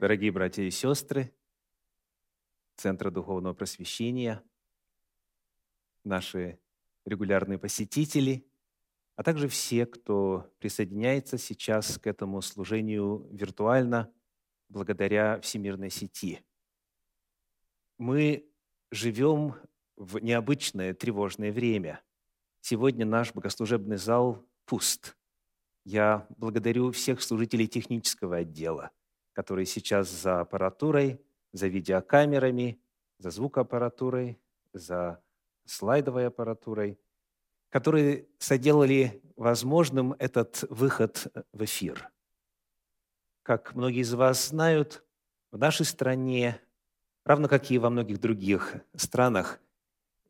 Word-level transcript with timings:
Дорогие 0.00 0.32
братья 0.32 0.64
и 0.64 0.72
сестры 0.72 1.32
Центра 2.74 3.12
Духовного 3.12 3.54
Просвещения, 3.54 4.42
наши 6.02 6.58
регулярные 7.04 7.60
посетители, 7.60 8.44
а 9.14 9.22
также 9.22 9.46
все, 9.46 9.86
кто 9.86 10.52
присоединяется 10.58 11.38
сейчас 11.38 11.96
к 11.96 12.08
этому 12.08 12.42
служению 12.42 13.28
виртуально 13.30 14.12
благодаря 14.68 15.40
всемирной 15.40 15.90
сети. 15.90 16.44
Мы 17.96 18.50
живем 18.90 19.54
в 19.94 20.18
необычное 20.18 20.92
тревожное 20.92 21.52
время. 21.52 22.02
Сегодня 22.60 23.06
наш 23.06 23.32
богослужебный 23.32 23.98
зал 23.98 24.44
пуст. 24.64 25.16
Я 25.84 26.26
благодарю 26.30 26.90
всех 26.90 27.22
служителей 27.22 27.68
технического 27.68 28.38
отдела– 28.38 28.90
которые 29.34 29.66
сейчас 29.66 30.08
за 30.08 30.40
аппаратурой, 30.40 31.20
за 31.52 31.66
видеокамерами, 31.66 32.80
за 33.18 33.30
звукоаппаратурой, 33.30 34.38
за 34.72 35.20
слайдовой 35.66 36.28
аппаратурой, 36.28 36.98
которые 37.68 38.26
соделали 38.38 39.20
возможным 39.36 40.14
этот 40.18 40.64
выход 40.70 41.26
в 41.52 41.64
эфир. 41.64 42.10
Как 43.42 43.74
многие 43.74 44.00
из 44.00 44.14
вас 44.14 44.48
знают, 44.48 45.04
в 45.50 45.58
нашей 45.58 45.84
стране, 45.84 46.60
равно 47.24 47.48
как 47.48 47.70
и 47.70 47.78
во 47.78 47.90
многих 47.90 48.20
других 48.20 48.76
странах, 48.94 49.60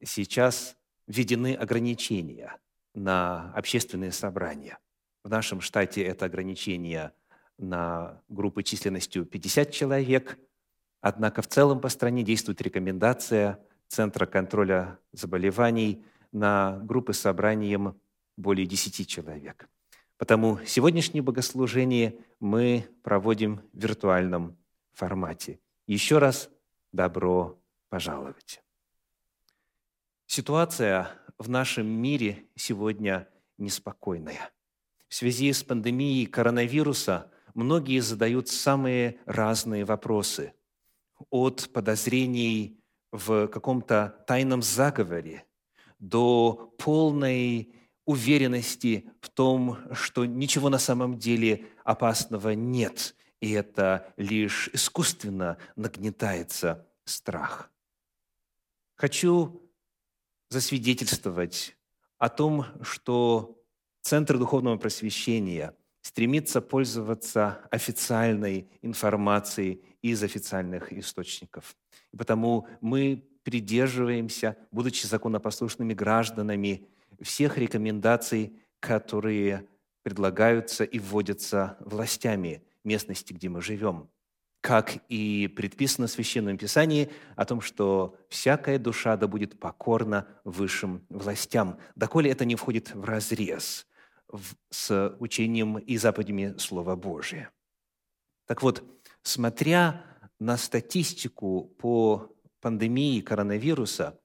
сейчас 0.02 0.76
введены 1.06 1.54
ограничения 1.54 2.58
на 2.94 3.52
общественные 3.52 4.12
собрания. 4.12 4.78
В 5.22 5.28
нашем 5.28 5.60
штате 5.60 6.02
это 6.02 6.24
ограничения– 6.26 7.12
на 7.58 8.20
группы 8.28 8.62
численностью 8.62 9.24
50 9.24 9.70
человек, 9.70 10.38
однако 11.00 11.42
в 11.42 11.46
целом 11.48 11.80
по 11.80 11.88
стране 11.88 12.22
действует 12.22 12.60
рекомендация 12.62 13.60
Центра 13.88 14.26
контроля 14.26 14.98
заболеваний 15.12 16.04
на 16.32 16.80
группы 16.82 17.12
с 17.12 17.20
собранием 17.20 18.00
более 18.36 18.66
10 18.66 19.06
человек. 19.08 19.68
Потому 20.16 20.58
сегодняшнее 20.64 21.22
богослужение 21.22 22.18
мы 22.40 22.88
проводим 23.02 23.60
в 23.72 23.78
виртуальном 23.78 24.56
формате. 24.92 25.60
Еще 25.86 26.18
раз 26.18 26.50
добро 26.92 27.58
пожаловать. 27.88 28.62
Ситуация 30.26 31.10
в 31.38 31.48
нашем 31.48 31.86
мире 31.86 32.46
сегодня 32.56 33.28
неспокойная. 33.58 34.50
В 35.08 35.14
связи 35.14 35.52
с 35.52 35.62
пандемией 35.62 36.26
коронавируса 36.26 37.30
многие 37.54 38.00
задают 38.00 38.48
самые 38.48 39.18
разные 39.24 39.84
вопросы. 39.84 40.52
От 41.30 41.70
подозрений 41.72 42.80
в 43.12 43.46
каком-то 43.46 44.24
тайном 44.26 44.62
заговоре 44.62 45.44
до 45.98 46.74
полной 46.78 47.74
уверенности 48.04 49.10
в 49.20 49.30
том, 49.30 49.78
что 49.92 50.26
ничего 50.26 50.68
на 50.68 50.78
самом 50.78 51.18
деле 51.18 51.66
опасного 51.84 52.50
нет, 52.50 53.14
и 53.40 53.52
это 53.52 54.12
лишь 54.16 54.68
искусственно 54.72 55.56
нагнетается 55.76 56.86
страх. 57.04 57.70
Хочу 58.96 59.62
засвидетельствовать 60.50 61.76
о 62.18 62.28
том, 62.28 62.66
что 62.82 63.60
Центр 64.02 64.38
духовного 64.38 64.76
просвещения– 64.76 65.74
стремится 66.04 66.60
пользоваться 66.60 67.66
официальной 67.70 68.68
информацией 68.82 69.82
из 70.02 70.22
официальных 70.22 70.92
источников. 70.92 71.74
И 72.12 72.16
потому 72.16 72.68
мы 72.82 73.24
придерживаемся, 73.42 74.56
будучи 74.70 75.06
законопослушными 75.06 75.94
гражданами, 75.94 76.86
всех 77.22 77.56
рекомендаций, 77.56 78.52
которые 78.80 79.66
предлагаются 80.02 80.84
и 80.84 80.98
вводятся 80.98 81.78
властями 81.80 82.62
местности, 82.84 83.32
где 83.32 83.48
мы 83.48 83.62
живем. 83.62 84.10
Как 84.60 84.98
и 85.08 85.48
предписано 85.48 86.06
в 86.06 86.10
Священном 86.10 86.58
Писании 86.58 87.10
о 87.34 87.46
том, 87.46 87.62
что 87.62 88.14
всякая 88.28 88.78
душа 88.78 89.16
да 89.16 89.26
будет 89.26 89.58
покорна 89.58 90.26
высшим 90.44 91.06
властям, 91.08 91.78
доколе 91.96 92.30
это 92.30 92.44
не 92.44 92.56
входит 92.56 92.94
в 92.94 93.04
разрез– 93.04 93.86
с 94.70 95.16
учением 95.18 95.78
и 95.78 95.96
заповедями 95.96 96.56
Слова 96.58 96.96
Божия. 96.96 97.50
Так 98.46 98.62
вот, 98.62 98.84
смотря 99.22 100.04
на 100.38 100.56
статистику 100.56 101.74
по 101.78 102.34
пандемии 102.60 103.20
коронавируса, 103.20 104.18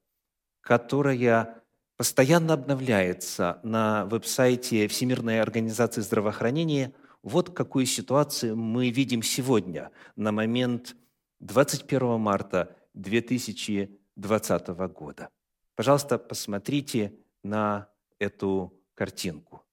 которая 0.61 1.63
постоянно 1.97 2.53
обновляется 2.53 3.59
на 3.63 4.05
веб-сайте 4.05 4.87
Всемирной 4.87 5.41
организации 5.41 6.01
здравоохранения, 6.01 6.93
вот 7.23 7.49
какую 7.49 7.85
ситуацию 7.85 8.55
мы 8.55 8.89
видим 8.89 9.21
сегодня, 9.21 9.91
на 10.15 10.31
момент 10.31 10.95
21 11.39 12.19
марта 12.19 12.75
2020 12.93 14.67
года. 14.93 15.29
Пожалуйста, 15.75 16.17
посмотрите 16.17 17.13
на 17.43 17.89
эту 18.19 18.73
картинку. 18.95 19.63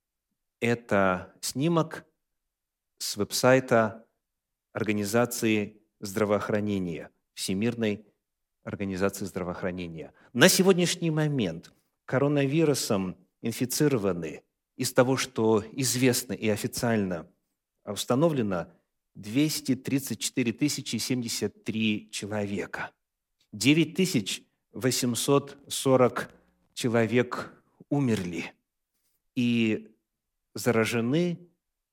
Это 0.67 1.33
снимок 1.41 2.05
с 2.99 3.17
веб-сайта 3.17 4.05
Организации 4.73 5.81
здравоохранения, 6.01 7.13
Всемирной 7.35 8.05
организации 8.65 9.27
здравоохранения. 9.27 10.13
На 10.33 10.49
сегодняшний 10.49 11.13
момент 11.13 11.73
коронавирусом 12.05 13.17
инфицированы 13.43 14.43
из 14.77 14.93
того, 14.93 15.17
что 15.17 15.63
известно 15.71 16.33
и 16.33 16.49
официально 16.49 17.31
установлено, 17.85 18.67
234 19.15 20.69
073 20.69 22.11
человека. 22.11 22.91
9840 23.53 26.31
человек 26.75 27.53
умерли. 27.89 28.53
И 29.37 29.96
заражены 30.57 31.39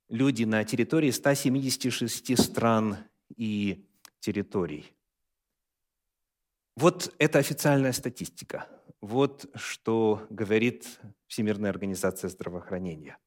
люди 0.10 0.46
на 0.46 0.64
территории 0.64 1.12
176 1.12 2.42
стран 2.42 2.98
и 3.36 3.86
территорий. 4.20 4.86
Вот 6.76 7.14
это 7.20 7.40
официальная 7.40 7.92
статистика. 7.92 8.68
Вот 9.02 9.46
что 9.54 10.26
говорит 10.30 11.00
Всемирная 11.28 11.70
организация 11.70 12.30
здравоохранения. 12.30 13.18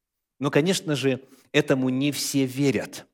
Но, 0.41 0.51
конечно 0.51 0.97
же, 0.97 1.23
этому 1.53 1.91
не 1.91 2.13
все 2.13 2.47
верят. 2.47 3.07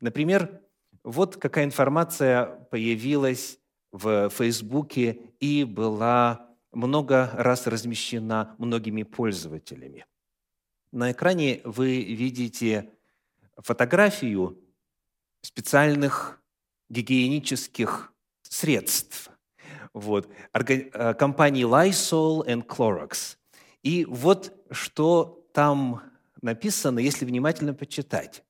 Например, 0.00 0.60
вот 1.04 1.36
какая 1.36 1.64
информация 1.64 2.46
появилась 2.70 3.58
в 3.92 4.30
Фейсбуке 4.30 5.20
и 5.38 5.64
была 5.64 6.50
много 6.72 7.30
раз 7.34 7.66
размещена 7.66 8.54
многими 8.58 9.04
пользователями. 9.04 10.06
На 10.92 11.12
экране 11.12 11.62
вы 11.64 12.02
видите 12.02 12.90
фотографию 13.56 14.58
специальных 15.40 16.38
гигиенических 16.90 18.12
средств 18.42 19.30
вот, 19.94 20.28
э, 20.52 21.14
компании 21.14 21.64
Lysol 21.64 22.46
and 22.46 22.66
Clorox. 22.66 23.38
И 23.82 24.04
вот 24.04 24.54
что 24.70 25.46
там 25.54 26.02
написано, 26.42 26.98
если 26.98 27.24
внимательно 27.24 27.72
почитать, 27.72 28.44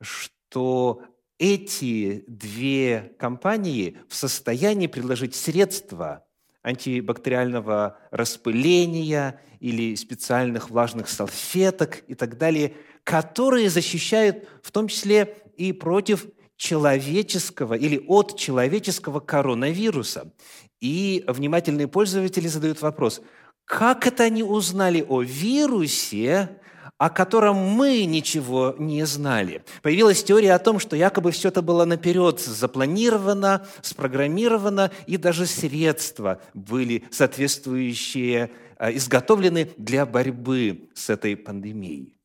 что 0.00 1.04
эти 1.38 2.24
две 2.26 3.14
компании 3.18 3.96
в 4.08 4.14
состоянии 4.14 4.88
предложить 4.88 5.34
средства 5.34 6.26
антибактериального 6.62 7.98
распыления 8.10 9.40
или 9.60 9.94
специальных 9.94 10.70
влажных 10.70 11.08
салфеток 11.08 12.02
и 12.06 12.14
так 12.14 12.38
далее, 12.38 12.74
которые 13.04 13.70
защищают 13.70 14.48
в 14.62 14.70
том 14.70 14.88
числе 14.88 15.36
и 15.56 15.72
против 15.72 16.26
человеческого 16.56 17.74
или 17.74 18.02
от 18.06 18.38
человеческого 18.38 19.20
коронавируса. 19.20 20.32
И 20.80 21.24
внимательные 21.26 21.88
пользователи 21.88 22.48
задают 22.48 22.80
вопрос, 22.82 23.22
как 23.70 24.08
это 24.08 24.24
они 24.24 24.42
узнали 24.42 25.06
о 25.08 25.22
вирусе, 25.22 26.58
о 26.98 27.08
котором 27.08 27.54
мы 27.54 28.04
ничего 28.04 28.74
не 28.80 29.06
знали. 29.06 29.62
Появилась 29.80 30.24
теория 30.24 30.54
о 30.54 30.58
том, 30.58 30.80
что 30.80 30.96
якобы 30.96 31.30
все 31.30 31.48
это 31.50 31.62
было 31.62 31.84
наперед 31.84 32.40
запланировано, 32.40 33.64
спрограммировано, 33.80 34.90
и 35.06 35.16
даже 35.16 35.46
средства 35.46 36.40
были 36.52 37.04
соответствующие, 37.12 38.50
а, 38.76 38.92
изготовлены 38.92 39.70
для 39.76 40.04
борьбы 40.04 40.90
с 40.94 41.08
этой 41.08 41.36
пандемией. 41.36 42.16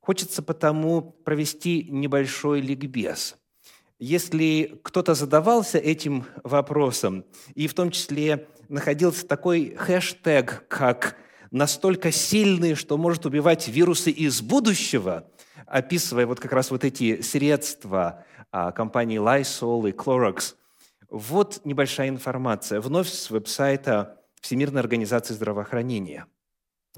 Хочется 0.00 0.42
потому 0.42 1.00
провести 1.24 1.88
небольшой 1.90 2.60
ликбез. 2.60 3.36
если 3.98 4.80
кто-то 4.82 5.14
задавался 5.14 5.78
этим 5.78 6.26
вопросом, 6.42 7.24
и 7.54 7.68
в 7.68 7.74
том 7.74 7.90
числе 7.90 8.48
находился 8.68 9.26
такой 9.26 9.74
хэштег, 9.76 10.66
как 10.68 11.16
«настолько 11.50 12.10
сильный, 12.12 12.74
что 12.74 12.96
может 12.96 13.26
убивать 13.26 13.68
вирусы 13.68 14.10
из 14.10 14.40
будущего», 14.42 15.30
описывая 15.66 16.26
вот 16.26 16.40
как 16.40 16.52
раз 16.52 16.70
вот 16.70 16.84
эти 16.84 17.20
средства 17.22 18.24
а, 18.50 18.72
компании 18.72 19.20
Lysol 19.20 19.88
и 19.88 19.92
Clorox, 19.92 20.54
вот 21.10 21.60
небольшая 21.64 22.08
информация, 22.08 22.80
вновь 22.80 23.08
с 23.08 23.30
веб-сайта 23.30 24.20
Всемирной 24.40 24.80
организации 24.80 25.34
здравоохранения. 25.34 26.26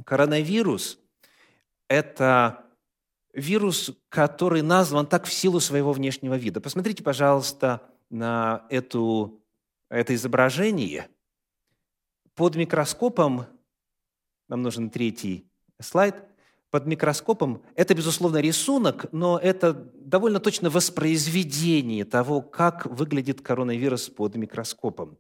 Коронавирус– 0.04 0.98
это 1.88 2.64
вирус, 3.32 3.92
который 4.08 4.62
назван 4.62 5.06
так 5.06 5.26
в 5.26 5.32
силу 5.32 5.60
своего 5.60 5.92
внешнего 5.92 6.34
вида. 6.34 6.60
Посмотрите, 6.60 7.02
пожалуйста, 7.02 7.82
на 8.10 8.66
эту, 8.70 9.44
это 9.88 10.14
изображение. 10.14 11.08
Под 12.36 12.54
микроскопом, 12.54 13.46
нам 14.48 14.62
нужен 14.62 14.90
третий 14.90 15.50
слайд, 15.80 16.14
под 16.70 16.84
микроскопом 16.84 17.62
это, 17.74 17.94
безусловно, 17.94 18.36
рисунок, 18.36 19.06
но 19.10 19.38
это 19.38 19.72
довольно 19.94 20.38
точно 20.38 20.68
воспроизведение 20.68 22.04
того, 22.04 22.42
как 22.42 22.84
выглядит 22.84 23.40
коронавирус 23.40 24.10
под 24.10 24.36
микроскопом. 24.36 25.16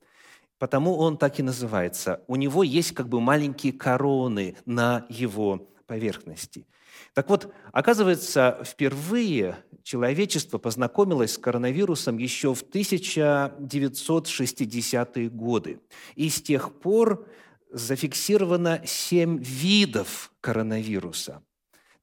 Потому 0.58 0.98
он 0.98 1.16
так 1.16 1.38
и 1.38 1.42
называется. 1.42 2.22
У 2.26 2.36
него 2.36 2.62
есть 2.62 2.92
как 2.92 3.08
бы 3.08 3.18
маленькие 3.20 3.72
короны 3.72 4.56
на 4.66 5.06
его 5.08 5.66
поверхности. 5.86 6.66
Так 7.14 7.30
вот, 7.30 7.50
оказывается, 7.72 8.60
впервые 8.64 9.56
человечество 9.82 10.58
познакомилось 10.58 11.32
с 11.34 11.38
коронавирусом 11.38 12.18
еще 12.18 12.54
в 12.54 12.62
1960-е 12.62 15.30
годы. 15.30 15.80
И 16.14 16.28
с 16.28 16.42
тех 16.42 16.78
пор 16.80 17.26
зафиксировано 17.70 18.82
семь 18.84 19.38
видов 19.38 20.32
коронавируса. 20.40 21.42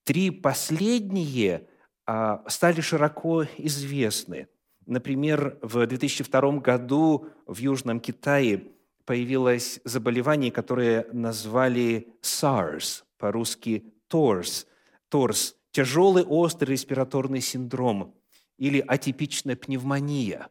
Три 0.03 0.31
последние 0.31 1.67
а, 2.05 2.43
стали 2.47 2.81
широко 2.81 3.45
известны. 3.57 4.47
Например, 4.85 5.57
в 5.61 5.85
2002 5.85 6.59
году 6.59 7.29
в 7.45 7.57
Южном 7.57 8.01
Китае 8.01 8.73
появилось 9.05 9.79
заболевание, 9.83 10.51
которое 10.51 11.07
назвали 11.13 12.07
SARS, 12.21 13.03
по-русски 13.23 13.85
TORS– 14.09 14.67
ТОРС– 15.09 15.55
тяжелый 15.71 16.25
острый 16.25 16.71
респираторный 16.71 17.39
синдром 17.39 18.13
или 18.57 18.83
атипичная 18.85 19.55
пневмония. 19.55 20.49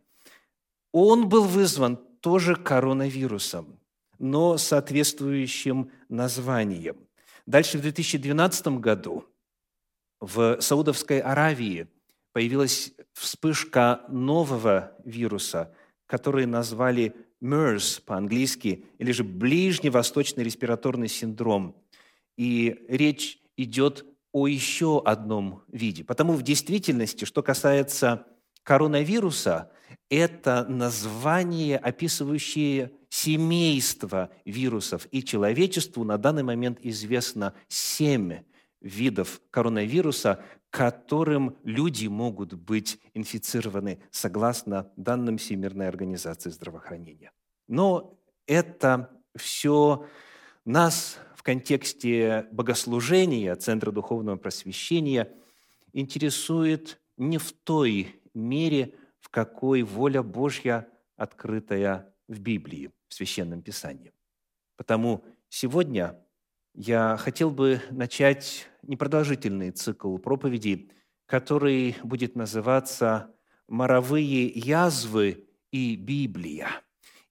Он 0.90 1.28
был 1.28 1.44
вызван 1.44 1.98
тоже 2.20 2.56
коронавирусом, 2.56 3.78
но 4.18 4.56
соответствующим 4.56 5.90
названием. 6.08 6.96
Дальше 7.44 7.76
в 7.76 7.82
2012 7.82 8.68
году 8.80 9.26
в 10.18 10.58
Саудовской 10.62 11.20
Аравии 11.20 11.88
появилась 12.32 12.94
вспышка 13.12 14.00
нового 14.08 14.96
вируса, 15.04 15.74
который 16.06 16.46
назвали 16.46 17.14
MERS 17.42 18.02
по-английски, 18.02 18.86
или 18.96 19.12
же 19.12 19.24
ближневосточный 19.24 20.42
респираторный 20.42 21.08
синдром. 21.08 21.76
И 22.42 22.84
речь 22.88 23.38
идет 23.56 24.04
о 24.32 24.48
еще 24.48 25.00
одном 25.04 25.62
виде. 25.68 26.02
Потому 26.02 26.32
в 26.32 26.42
действительности, 26.42 27.24
что 27.24 27.40
касается 27.40 28.26
коронавируса, 28.64 29.70
это 30.10 30.66
название, 30.68 31.78
описывающее 31.78 32.90
семейство 33.10 34.28
вирусов. 34.44 35.06
И 35.12 35.22
человечеству 35.22 36.02
на 36.02 36.18
данный 36.18 36.42
момент 36.42 36.80
известно 36.82 37.54
семь 37.68 38.40
видов 38.80 39.40
коронавируса, 39.50 40.44
которым 40.70 41.56
люди 41.62 42.08
могут 42.08 42.54
быть 42.54 42.98
инфицированы 43.14 44.00
согласно 44.10 44.90
данным 44.96 45.38
Всемирной 45.38 45.86
организации 45.86 46.50
здравоохранения. 46.50 47.30
Но 47.68 48.18
это 48.48 49.10
все 49.36 50.06
нас 50.64 51.20
в 51.42 51.44
контексте 51.44 52.46
богослужения 52.52 53.56
Центра 53.56 53.90
духовного 53.90 54.36
просвещения 54.36 55.28
интересует 55.92 57.00
не 57.16 57.38
в 57.38 57.50
той 57.50 58.14
мере, 58.32 58.94
в 59.18 59.28
какой 59.28 59.82
воля 59.82 60.22
Божья 60.22 60.86
открытая 61.16 62.14
в 62.28 62.38
Библии, 62.38 62.92
в 63.08 63.14
Священном 63.14 63.60
Писании. 63.60 64.12
Потому 64.76 65.24
сегодня 65.48 66.16
я 66.74 67.16
хотел 67.16 67.50
бы 67.50 67.80
начать 67.90 68.68
непродолжительный 68.82 69.72
цикл 69.72 70.18
проповедей, 70.18 70.92
который 71.26 71.96
будет 72.04 72.36
называться 72.36 73.34
«Моровые 73.66 74.46
язвы 74.46 75.48
и 75.72 75.96
Библия». 75.96 76.81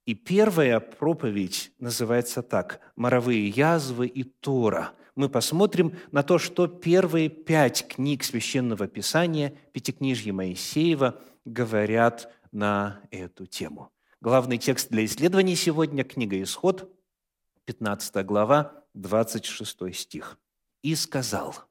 И 0.05 0.15
первая 0.15 0.79
проповедь 0.79 1.71
называется 1.79 2.41
так 2.41 2.79
«Моровые 2.95 3.49
язвы 3.49 4.07
и 4.07 4.23
Тора». 4.23 4.93
Мы 5.15 5.29
посмотрим 5.29 5.97
на 6.11 6.23
то, 6.23 6.39
что 6.39 6.67
первые 6.67 7.29
пять 7.29 7.87
книг 7.87 8.23
Священного 8.23 8.87
Писания, 8.87 9.53
Пятикнижья 9.73 10.33
Моисеева, 10.33 11.21
говорят 11.45 12.33
на 12.51 13.01
эту 13.11 13.45
тему. 13.45 13.91
Главный 14.21 14.57
текст 14.57 14.89
для 14.89 15.05
исследований 15.05 15.55
сегодня– 15.55 16.03
книга 16.05 16.41
«Исход», 16.41 16.89
15 17.65 18.25
глава, 18.25 18.83
26 18.93 19.93
стих. 19.93 20.39
«И 20.81 20.95
сказал– 20.95 21.55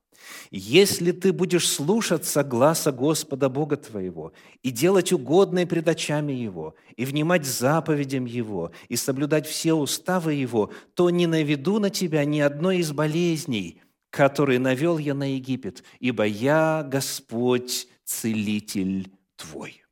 если 0.50 1.12
ты 1.12 1.32
будешь 1.32 1.68
слушаться 1.68 2.42
гласа 2.42 2.92
Господа 2.92 3.48
Бога 3.48 3.76
твоего 3.76 4.32
и 4.62 4.70
делать 4.70 5.12
угодное 5.12 5.66
пред 5.66 5.88
очами 5.88 6.32
Его, 6.32 6.74
и 6.96 7.04
внимать 7.04 7.46
заповедям 7.46 8.24
Его, 8.24 8.72
и 8.88 8.96
соблюдать 8.96 9.46
все 9.46 9.74
уставы 9.74 10.34
Его, 10.34 10.72
то 10.94 11.10
не 11.10 11.26
наведу 11.26 11.78
на 11.78 11.90
тебя 11.90 12.24
ни 12.24 12.40
одной 12.40 12.78
из 12.78 12.92
болезней, 12.92 13.80
которые 14.10 14.58
навел 14.58 14.98
я 14.98 15.14
на 15.14 15.34
Египет, 15.34 15.84
ибо 16.00 16.24
я 16.24 16.84
Господь, 16.86 17.88
Целитель 18.04 19.12
твой». 19.36 19.84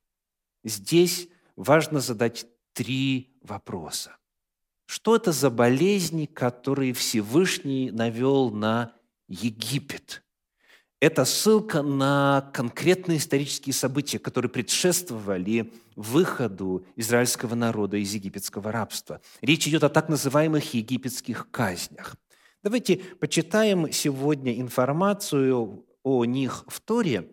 Здесь 0.64 1.28
важно 1.54 2.00
задать 2.00 2.46
три 2.72 3.38
вопроса. 3.42 4.16
Что 4.86 5.16
это 5.16 5.32
за 5.32 5.50
болезни, 5.50 6.26
которые 6.26 6.94
Всевышний 6.94 7.90
навел 7.90 8.50
на 8.50 8.92
Египет. 9.28 10.22
Это 11.00 11.24
ссылка 11.24 11.82
на 11.82 12.50
конкретные 12.52 13.18
исторические 13.18 13.72
события, 13.72 14.18
которые 14.18 14.50
предшествовали 14.50 15.72
выходу 15.94 16.84
израильского 16.96 17.54
народа 17.54 17.98
из 17.98 18.12
египетского 18.14 18.72
рабства. 18.72 19.20
Речь 19.40 19.68
идет 19.68 19.84
о 19.84 19.90
так 19.90 20.08
называемых 20.08 20.74
египетских 20.74 21.50
казнях. 21.52 22.16
Давайте 22.64 22.96
почитаем 22.96 23.92
сегодня 23.92 24.58
информацию 24.58 25.86
о 26.02 26.24
них 26.24 26.64
в 26.66 26.80
Торе, 26.80 27.30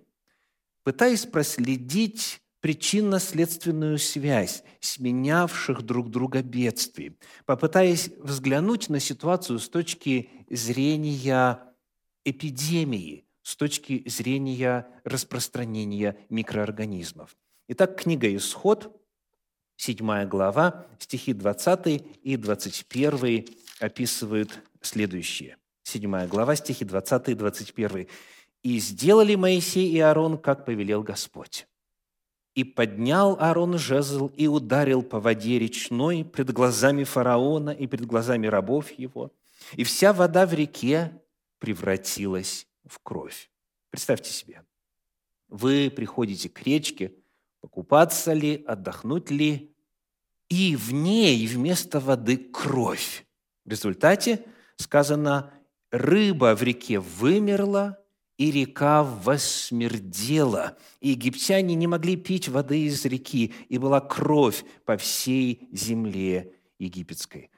пытаясь 0.83 1.25
проследить 1.25 2.41
причинно-следственную 2.59 3.97
связь 3.97 4.63
сменявших 4.79 5.81
друг 5.81 6.09
друга 6.11 6.43
бедствий, 6.43 7.17
попытаясь 7.45 8.09
взглянуть 8.19 8.89
на 8.89 8.99
ситуацию 8.99 9.57
с 9.57 9.69
точки 9.69 10.29
зрения 10.49 11.61
эпидемии 12.25 13.23
с 13.43 13.55
точки 13.55 14.03
зрения 14.07 14.87
распространения 15.03 16.17
микроорганизмов. 16.29 17.37
Итак, 17.67 18.01
книга 18.01 18.35
«Исход», 18.35 18.91
7 19.77 20.25
глава, 20.27 20.87
стихи 20.99 21.33
20 21.33 22.03
и 22.23 22.37
21 22.37 23.45
описывают 23.79 24.61
следующее. 24.81 25.57
7 25.83 26.27
глава, 26.27 26.55
стихи 26.55 26.85
20 26.85 27.29
и 27.29 27.33
21. 27.35 28.07
«И 28.63 28.79
сделали 28.79 29.35
Моисей 29.35 29.91
и 29.91 29.99
Аарон, 29.99 30.37
как 30.37 30.65
повелел 30.65 31.03
Господь. 31.03 31.67
И 32.55 32.63
поднял 32.63 33.37
Аарон 33.39 33.77
жезл 33.77 34.27
и 34.27 34.47
ударил 34.47 35.03
по 35.03 35.19
воде 35.19 35.59
речной 35.59 36.23
пред 36.23 36.51
глазами 36.51 37.03
фараона 37.03 37.69
и 37.69 37.85
пред 37.85 38.05
глазами 38.05 38.47
рабов 38.47 38.91
его, 38.91 39.31
и 39.73 39.83
вся 39.83 40.13
вода 40.13 40.45
в 40.45 40.53
реке 40.53 41.11
превратилась 41.65 42.67
в 42.85 42.99
кровь. 43.01 43.49
Представьте 43.89 44.31
себе, 44.31 44.63
вы 45.47 45.89
приходите 45.89 46.47
к 46.47 46.61
речке, 46.61 47.15
покупаться 47.59 48.33
ли, 48.33 48.63
отдохнуть 48.67 49.31
ли, 49.31 49.75
и 50.47 50.75
в 50.75 50.93
ней 50.93 51.47
вместо 51.47 51.99
воды 51.99 52.37
кровь. 52.37 53.25
В 53.65 53.71
результате 53.71 54.45
сказано, 54.77 55.55
рыба 55.89 56.55
в 56.55 56.61
реке 56.61 56.99
вымерла, 56.99 57.97
и 58.37 58.51
река 58.51 59.01
восмердела, 59.01 60.77
и 60.99 61.09
египтяне 61.09 61.73
не 61.73 61.87
могли 61.87 62.15
пить 62.15 62.47
воды 62.47 62.85
из 62.85 63.03
реки, 63.05 63.55
и 63.69 63.79
была 63.79 64.01
кровь 64.01 64.63
по 64.85 64.97
всей 64.97 65.67
земле 65.71 66.53
египетской. 66.77 67.49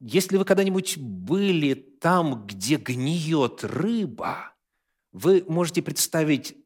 Если 0.00 0.36
вы 0.36 0.44
когда-нибудь 0.44 0.96
были 0.98 1.74
там, 1.74 2.46
где 2.46 2.76
гниет 2.76 3.64
рыба, 3.64 4.52
вы 5.12 5.44
можете 5.48 5.82
представить, 5.82 6.56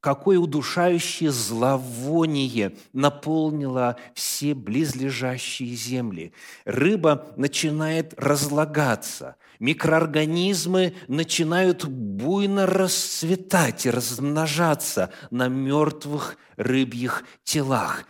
какое 0.00 0.38
удушающее 0.38 1.30
зловоние 1.30 2.76
наполнило 2.92 3.96
все 4.14 4.52
близлежащие 4.52 5.74
земли. 5.74 6.34
Рыба 6.66 7.32
начинает 7.36 8.12
разлагаться, 8.18 9.36
микроорганизмы 9.58 10.94
начинают 11.06 11.86
буйно 11.86 12.66
расцветать 12.66 13.86
и 13.86 13.90
размножаться 13.90 15.10
на 15.30 15.48
мертвых 15.48 16.36
рыбьих 16.56 17.24
телах. 17.44 18.04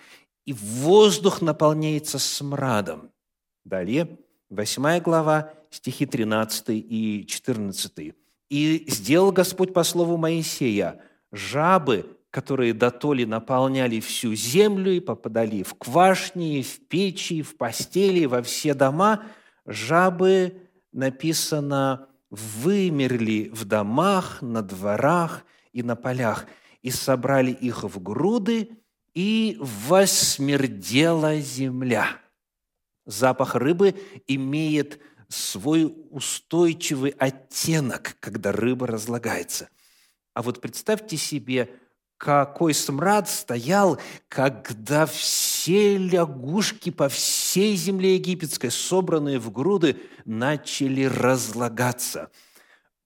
И 0.45 0.55
воздух 0.55 1.41
наполняется 1.41 2.19
смрадом. 2.19 3.11
Далее, 3.65 4.19
8 4.53 5.01
глава, 5.01 5.51
стихи 5.71 6.05
13 6.05 6.69
и 6.69 7.25
14. 7.27 8.15
«И 8.51 8.85
сделал 8.87 9.33
Господь 9.33 9.73
по 9.73 9.83
слову 9.83 10.19
Моисея– 10.19 11.01
жабы, 11.33 12.19
которые 12.31 12.75
дотоли 12.75 13.25
наполняли 13.25 14.01
всю 14.01 14.35
землю 14.35 14.93
и 14.93 15.01
попадали 15.01 15.63
в 15.63 15.75
квашни, 15.75 16.63
в 16.63 16.87
печи, 16.87 17.41
в 17.41 17.57
постели, 17.57 18.27
во 18.27 18.43
все 18.43 18.75
дома, 18.75 19.23
жабы, 19.65 20.61
написано, 20.93 22.09
вымерли 22.29 23.51
в 23.55 23.65
домах, 23.65 24.43
на 24.43 24.61
дворах 24.61 25.47
и 25.73 25.83
на 25.83 25.97
полях, 25.97 26.45
и 26.83 26.91
собрали 26.91 27.53
их 27.53 27.85
в 27.85 28.03
груды, 28.03 28.69
и 29.15 29.57
восмердела 29.61 31.39
земля. 31.39 32.19
Запах 33.07 33.55
рыбы 33.55 33.95
имеет 34.27 35.01
свой 35.29 35.95
устойчивый 36.11 37.11
оттенок, 37.11 38.17
когда 38.21 38.53
рыба 38.53 38.87
разлагается– 38.87 39.69
а 40.35 40.43
вот 40.43 40.61
представьте 40.61 41.17
себе, 41.17 41.71
какой 42.17 42.73
смрад 42.73 43.29
стоял, 43.29 44.01
когда 44.29 45.07
все 45.07 45.99
лягушки 45.99 46.91
по 46.91 47.09
всей 47.09 47.77
земле 47.77 48.15
египетской, 48.15 48.71
собранные 48.71 49.39
в 49.39 49.51
груды, 49.51 50.01
начали 50.25 51.05
разлагаться. 51.05 52.31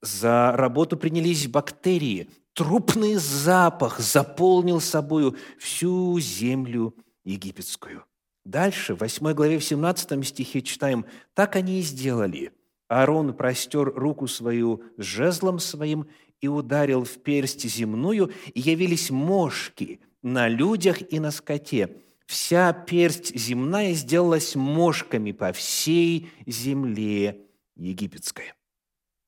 За 0.01 0.53
работу 0.55 0.95
принялись 0.95 1.47
бактерии. 1.47 2.29
Трупный 2.53 3.15
запах 3.15 3.99
заполнил 3.99 4.79
собою 4.79 5.35
всю 5.59 6.19
землю 6.19 6.95
египетскую. 7.23 8.05
Дальше, 8.47 8.95
в 8.95 8.99
8 8.99 9.33
главе, 9.33 9.59
в 9.59 9.63
17 9.65 10.25
стихе 10.25 10.61
читаем, 10.61 11.05
«Так 11.33 11.57
они 11.57 11.79
и 11.79 11.81
сделали. 11.81 12.53
Аарон 12.87 13.33
простер 13.33 13.91
руку 13.93 14.27
свою 14.27 14.83
с 14.95 15.03
жезлом 15.03 15.59
своим, 15.59 16.07
и 16.39 16.47
ударил 16.47 17.03
в 17.03 17.21
персть 17.23 17.67
земную, 17.67 18.31
и 18.53 18.61
явились 18.61 19.09
мошки 19.09 19.99
на 20.21 20.47
людях 20.47 20.99
и 21.11 21.19
на 21.19 21.31
скоте. 21.31 21.97
Вся 22.25 22.71
персть 22.71 23.35
земная 23.35 23.93
сделалась 23.93 24.55
мошками 24.55 25.33
по 25.33 25.51
всей 25.51 26.29
земле 26.45 27.41
египетской. 27.75 28.53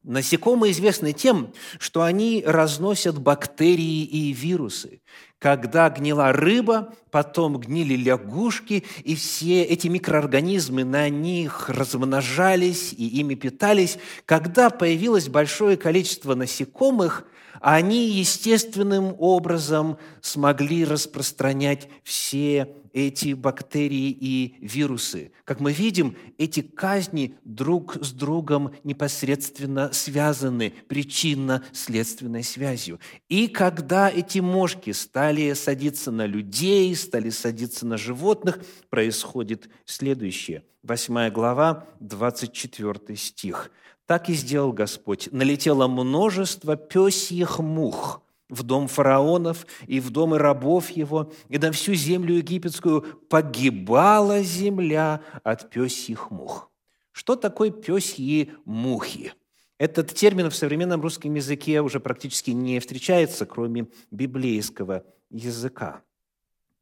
Насекомые 0.04 0.72
известны 0.72 1.12
тем, 1.12 1.52
что 1.78 2.04
они 2.04 2.42
разносят 2.46 3.20
бактерии 3.20 4.06
и 4.06 4.32
вирусы. 4.32 5.02
Когда 5.40 5.90
гнила 5.90 6.34
рыба, 6.34 6.94
потом 7.12 7.58
гнили 7.58 7.96
лягушки, 7.96 8.84
и 9.06 9.16
все 9.16 9.64
эти 9.64 9.88
микроорганизмы 9.88 10.84
на 10.84 11.08
них 11.08 11.70
размножались 11.70 12.92
и 12.92 13.08
ими 13.08 13.36
питались. 13.36 13.98
Когда 14.26 14.70
появилось 14.70 15.30
большое 15.30 15.78
количество 15.78 16.36
насекомых– 16.36 17.26
они 17.62 18.10
естественным 18.10 19.16
образом 19.18 19.98
смогли 20.22 20.86
распространять 20.86 21.90
все 22.04 22.76
эти 22.94 23.34
бактерии 23.34 24.10
и 24.10 24.56
вирусы. 24.62 25.32
Как 25.46 25.60
мы 25.60 25.72
видим, 25.72 26.16
эти 26.38 26.62
казни 26.62 27.36
друг 27.44 27.98
с 28.02 28.12
другом 28.12 28.74
непосредственно 28.84 29.92
связаны 29.94 30.74
причинно-следственной 30.88 32.44
связью. 32.44 33.00
И 33.28 33.48
когда 33.48 34.10
эти 34.10 34.40
мошки 34.40 34.92
стали 34.92 35.54
садиться 35.54 36.12
на 36.12 36.26
людей, 36.26 36.96
стали 36.96 37.30
садиться 37.30 37.86
на 37.86 37.98
животных, 37.98 38.60
происходит 38.90 39.70
следующее. 39.86 40.64
Восьмая 40.82 41.30
глава, 41.30 41.86
24 42.00 43.16
стих. 43.18 43.72
Так 44.10 44.28
и 44.28 44.34
сделал 44.34 44.74
Господь. 44.74 45.30
Налетело 45.32 45.88
множество 45.88 46.76
пёсьих 46.76 47.60
мух 47.60 48.24
в 48.50 48.64
дом 48.64 48.88
фараонов 48.88 49.68
и 49.86 50.00
в 50.00 50.10
дома 50.10 50.40
рабов 50.40 50.90
его, 50.90 51.32
и 51.48 51.60
на 51.60 51.72
всю 51.72 51.94
землю 51.94 52.38
египетскую 52.38 53.04
погибала 53.30 54.42
земля 54.42 55.22
от 55.44 55.70
пёсьих 55.70 56.32
мух. 56.32 56.72
Что 57.12 57.36
такое 57.36 57.70
пёсьи 57.70 58.52
мухи? 58.66 59.34
Этот 59.78 60.12
термин 60.16 60.50
в 60.50 60.56
современном 60.56 61.02
русском 61.02 61.36
языке 61.36 61.80
уже 61.80 62.00
практически 62.00 62.50
не 62.50 62.80
встречается, 62.80 63.46
кроме 63.46 63.90
библейского 64.10 65.04
языка. 65.30 66.02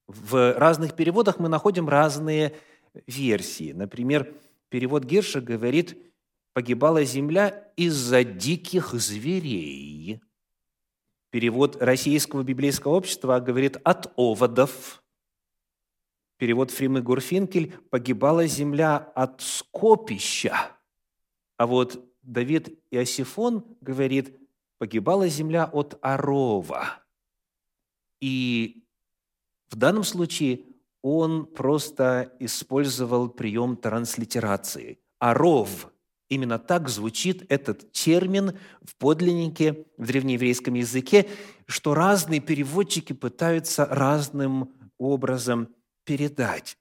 В 0.07 0.57
разных 0.57 0.93
переводах 0.93 1.39
мы 1.39 1.49
находим 1.49 1.89
разные 1.89 2.55
версии. 3.05 3.73
Например, 3.73 4.33
перевод 4.69 5.03
Гирша 5.03 5.41
говорит 5.41 5.97
погибала 6.57 7.03
земля 7.03 7.71
из-за 7.75 8.23
диких 8.23 8.93
зверей. 8.93 10.19
Перевод 11.29 11.79
Российского 11.79 12.41
библейского 12.41 12.93
общества 12.93 13.39
говорит 13.39 13.77
«от 13.83 14.11
оводов». 14.15 15.03
Перевод 16.37 16.71
Фримы 16.71 17.03
Гурфинкель 17.03 17.77
«погибала 17.91 18.47
земля 18.47 18.97
от 18.97 19.39
скопища». 19.39 20.71
А 21.57 21.67
вот 21.67 22.03
Давид 22.23 22.75
Иосифон 22.89 23.63
говорит 23.79 24.35
«погибала 24.79 25.27
земля 25.27 25.69
от 25.71 25.99
орова». 26.01 27.03
И 28.19 28.83
в 29.69 29.75
данном 29.75 30.03
случае 30.03 30.63
он 31.03 31.45
просто 31.45 32.35
использовал 32.39 33.29
прием 33.29 33.77
транслитерации. 33.77 34.97
Оров 35.19 35.91
Именно 36.29 36.59
так 36.59 36.89
звучит 36.89 37.45
этот 37.49 37.91
термин 37.93 38.57
в 38.81 38.95
подлиннике, 38.97 39.85
в 39.97 40.05
древнееврейском 40.05 40.73
языке, 40.73 41.29
что 41.67 41.93
разные 41.93 42.41
переводчики 42.41 43.13
пытаются 43.13 43.85
разным 43.85 44.73
образом 44.97 45.69
передать. 46.03 46.77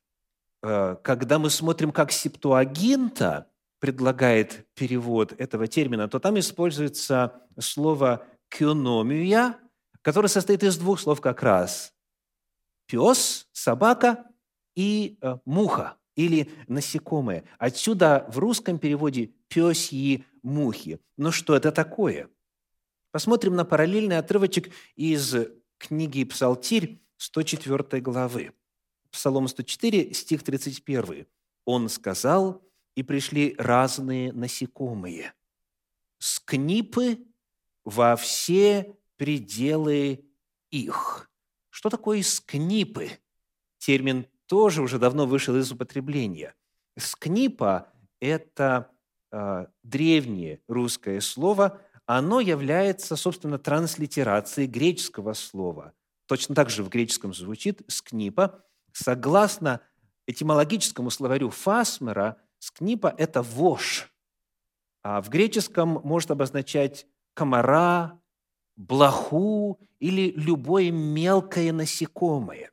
Э, 0.62 0.96
когда 1.02 1.38
мы 1.38 1.50
смотрим, 1.50 1.92
как 1.92 2.10
септуагинта 2.10 3.48
предлагает 3.78 4.66
перевод 4.74 5.32
этого 5.38 5.68
термина, 5.68 6.08
то 6.08 6.18
там 6.18 6.38
используется 6.38 7.42
слово 7.58 8.26
«кюномия», 8.48 9.58
которое 10.02 10.28
состоит 10.28 10.64
из 10.64 10.76
двух 10.76 10.98
слов 10.98 11.20
как 11.20 11.42
раз. 11.42 11.92
Пес, 12.86 13.48
собака 13.52 14.24
и 14.74 15.18
э, 15.20 15.38
муха 15.44 15.96
или 16.16 16.50
насекомые. 16.66 17.44
Отсюда 17.58 18.26
в 18.28 18.38
русском 18.38 18.78
переводе 18.78 19.30
«пёсьи 19.49 20.25
мухи». 20.42 20.99
Но 21.16 21.30
что 21.30 21.54
это 21.54 21.70
такое? 21.70 22.28
Посмотрим 23.12 23.54
на 23.54 23.64
параллельный 23.64 24.18
отрывочек 24.18 24.73
из 24.96 25.35
книги 25.78 26.25
«Псалтирь» 26.25 27.00
104 27.18 28.00
главы. 28.00 28.52
Псалом 29.11 29.46
104, 29.46 30.12
стих 30.12 30.42
31. 30.42 31.26
«Он 31.64 31.88
сказал, 31.88 32.62
и 32.94 33.02
пришли 33.02 33.54
разные 33.58 34.32
насекомые, 34.32 35.35
скнипы 36.18 37.18
во 37.85 38.16
все 38.16 38.96
пределы 39.16 40.25
их». 40.70 41.30
Что 41.68 41.90
такое 41.90 42.23
скнипы? 42.23 43.11
Термин 43.76 44.26
тоже 44.46 44.82
уже 44.82 44.98
давно 44.98 45.26
вышел 45.26 45.56
из 45.56 45.70
употребления. 45.70 46.54
Скнипа– 46.98 47.88
это 48.20 48.90
э, 49.30 49.66
древнее 49.82 50.60
русское 50.68 51.20
слово, 51.20 51.80
оно 52.06 52.40
является, 52.40 53.16
собственно, 53.16 53.58
транслитерацией 53.58 54.68
греческого 54.68 55.32
слова. 55.32 55.92
Точно 56.26 56.54
так 56.54 56.70
же 56.70 56.84
в 56.84 56.88
греческом 56.88 57.34
звучит 57.34 57.82
скнипа. 57.88 58.64
Согласно 58.92 59.80
этимологическому 60.26 61.10
словарю 61.10 61.50
Фасмера, 61.50 62.36
скнипа– 62.58 63.12
это 63.18 63.42
вошь. 63.42 64.12
А 65.02 65.20
в 65.20 65.28
греческом 65.28 66.00
может 66.04 66.30
обозначать 66.30 67.06
комара, 67.34 68.20
блоху 68.76 69.80
или 69.98 70.32
любое 70.36 70.90
мелкое 70.90 71.72
насекомое. 71.72 72.70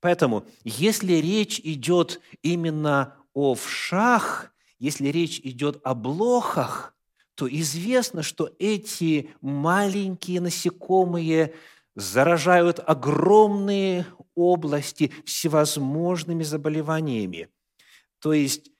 Поэтому, 0.00 0.46
если 0.64 1.14
речь 1.14 1.60
идет 1.60 2.20
именно 2.42 3.16
о 3.34 3.54
вшах, 3.54 4.52
если 4.78 5.08
речь 5.08 5.40
идет 5.44 5.80
о 5.84 5.94
блохах, 5.94 6.94
то 7.34 7.48
известно, 7.48 8.22
что 8.22 8.50
эти 8.58 9.30
маленькие 9.40 10.40
насекомые 10.40 11.54
заражают 11.94 12.80
огромные 12.84 14.06
области 14.34 15.12
всевозможными 15.24 16.42
заболеваниями. 16.42 17.48
То 18.20 18.32
есть 18.32 18.70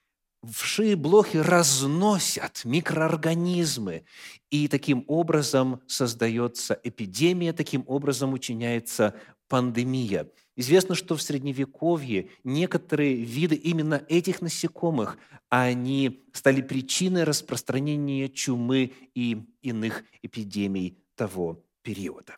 вши 0.43 0.93
и 0.93 0.95
блохи 0.95 1.37
разносят 1.37 2.61
микроорганизмы, 2.65 4.05
и 4.49 4.67
таким 4.67 5.05
образом 5.07 5.81
создается 5.87 6.79
эпидемия, 6.83 7.53
таким 7.53 7.83
образом 7.87 8.33
учиняется 8.33 9.15
пандемия. 9.47 10.27
Известно, 10.55 10.95
что 10.95 11.15
в 11.15 11.21
Средневековье 11.21 12.29
некоторые 12.43 13.15
виды 13.15 13.55
именно 13.55 14.03
этих 14.09 14.41
насекомых, 14.41 15.17
они 15.49 16.25
стали 16.33 16.61
причиной 16.61 17.23
распространения 17.23 18.27
чумы 18.27 18.91
и 19.15 19.43
иных 19.61 20.03
эпидемий 20.21 20.97
того 21.15 21.63
периода. 21.81 22.35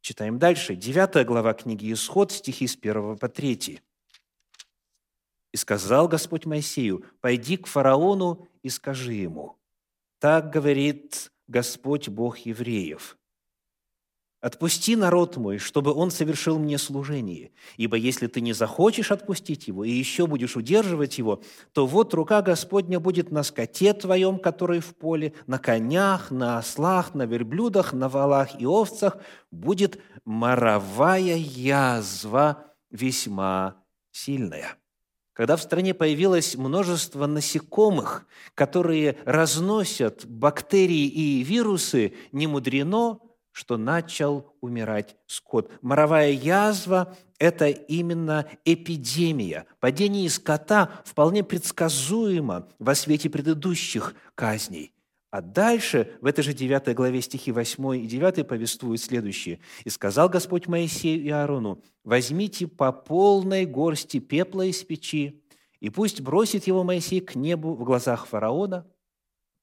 Читаем 0.00 0.38
дальше. 0.38 0.76
Девятая 0.76 1.24
глава 1.24 1.54
книги 1.54 1.90
«Исход», 1.90 2.30
стихи 2.30 2.66
с 2.66 2.76
1 2.76 3.16
по 3.16 3.28
3. 3.28 3.80
«И 5.52 5.56
сказал 5.56 6.08
Господь 6.08 6.44
Моисею, 6.44 7.06
пойди 7.20 7.56
к 7.56 7.66
фараону 7.66 8.46
и 8.62 8.68
скажи 8.68 9.14
ему, 9.14 9.56
так 10.18 10.50
говорит 10.50 11.32
Господь 11.48 12.08
Бог 12.08 12.38
евреев, 12.38 13.16
Отпусти 14.44 14.94
народ 14.94 15.38
мой, 15.38 15.56
чтобы 15.56 15.94
он 15.94 16.10
совершил 16.10 16.58
мне 16.58 16.76
служение. 16.76 17.50
Ибо 17.78 17.96
если 17.96 18.26
ты 18.26 18.42
не 18.42 18.52
захочешь 18.52 19.10
отпустить 19.10 19.68
его 19.68 19.84
и 19.84 19.90
еще 19.90 20.26
будешь 20.26 20.54
удерживать 20.54 21.16
его, 21.16 21.40
то 21.72 21.86
вот 21.86 22.12
рука 22.12 22.42
Господня 22.42 23.00
будет 23.00 23.30
на 23.30 23.42
скоте 23.42 23.94
твоем, 23.94 24.38
который 24.38 24.80
в 24.80 24.96
поле, 24.96 25.32
на 25.46 25.58
конях, 25.58 26.30
на 26.30 26.58
ослах, 26.58 27.14
на 27.14 27.24
верблюдах, 27.24 27.94
на 27.94 28.10
валах 28.10 28.60
и 28.60 28.66
овцах, 28.66 29.16
будет 29.50 29.98
моровая 30.26 31.36
язва 31.38 32.66
весьма 32.90 33.76
сильная. 34.10 34.76
Когда 35.32 35.56
в 35.56 35.62
стране 35.62 35.94
появилось 35.94 36.54
множество 36.54 37.24
насекомых, 37.26 38.26
которые 38.54 39.16
разносят 39.24 40.26
бактерии 40.26 41.06
и 41.06 41.42
вирусы, 41.42 42.12
не 42.30 42.46
мудрено– 42.46 43.20
что 43.54 43.76
начал 43.76 44.52
умирать 44.60 45.14
скот. 45.28 45.70
Моровая 45.80 46.32
язва– 46.32 47.16
это 47.38 47.68
именно 47.68 48.46
эпидемия. 48.64 49.66
Падение 49.78 50.28
скота 50.28 50.90
вполне 51.04 51.44
предсказуемо 51.44 52.68
во 52.80 52.96
свете 52.96 53.30
предыдущих 53.30 54.16
казней. 54.34 54.92
А 55.30 55.40
дальше, 55.40 56.16
в 56.20 56.26
этой 56.26 56.42
же 56.42 56.52
9 56.52 56.96
главе 56.96 57.22
стихи 57.22 57.52
8 57.52 58.04
и 58.04 58.06
9 58.06 58.46
повествуют 58.46 59.00
следующее. 59.00 59.60
«И 59.84 59.90
сказал 59.90 60.28
Господь 60.28 60.66
Моисею 60.66 61.22
и 61.22 61.28
Аарону, 61.28 61.80
возьмите 62.02 62.66
по 62.66 62.90
полной 62.90 63.66
горсти 63.66 64.18
пепла 64.18 64.62
из 64.62 64.82
печи, 64.82 65.44
и 65.78 65.90
пусть 65.90 66.20
бросит 66.22 66.66
его 66.66 66.82
Моисей 66.82 67.20
к 67.20 67.36
небу 67.36 67.74
в 67.74 67.84
глазах 67.84 68.26
фараона, 68.26 68.84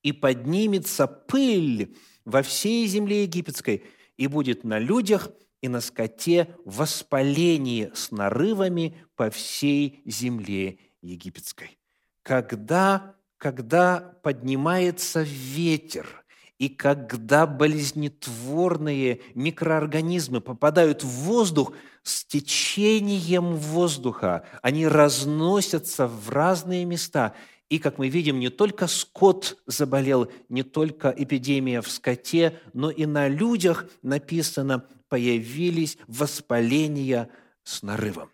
и 0.04 0.12
поднимется 0.12 1.08
пыль 1.08 1.96
во 2.26 2.42
всей 2.42 2.88
земле 2.88 3.24
египетской, 3.24 3.84
и 4.18 4.28
будет 4.28 4.64
на 4.64 4.80
людях 4.80 5.30
и 5.62 5.68
на 5.68 5.82
скоте 5.82 6.56
воспаление 6.66 7.92
с 7.94 8.12
нарывами 8.12 8.98
по 9.16 9.30
всей 9.30 10.02
земле 10.06 10.80
египетской. 11.02 11.78
Когда, 12.24 13.16
когда 13.38 14.16
поднимается 14.24 15.22
ветер, 15.22 16.24
и 16.58 16.70
когда 16.70 17.48
болезнетворные 17.48 19.22
микроорганизмы 19.34 20.42
попадают 20.42 21.04
в 21.04 21.08
воздух, 21.08 21.74
с 22.04 22.24
течением 22.24 23.56
воздуха 23.56 24.46
они 24.62 24.88
разносятся 24.88 26.08
в 26.08 26.30
разные 26.30 26.86
места– 26.86 27.34
и, 27.72 27.80
как 27.80 27.98
мы 27.98 28.10
видим, 28.10 28.38
не 28.38 28.50
только 28.50 28.86
скот 28.86 29.58
заболел, 29.66 30.30
не 30.50 30.62
только 30.62 31.08
эпидемия 31.18 31.80
в 31.80 31.90
скоте, 31.90 32.60
но 32.74 32.92
и 32.92 33.06
на 33.06 33.30
людях 33.30 33.86
написано 34.02 34.86
появились 35.08 35.98
воспаления 36.06 37.30
с 37.64 37.82
нарывом. 37.82 38.30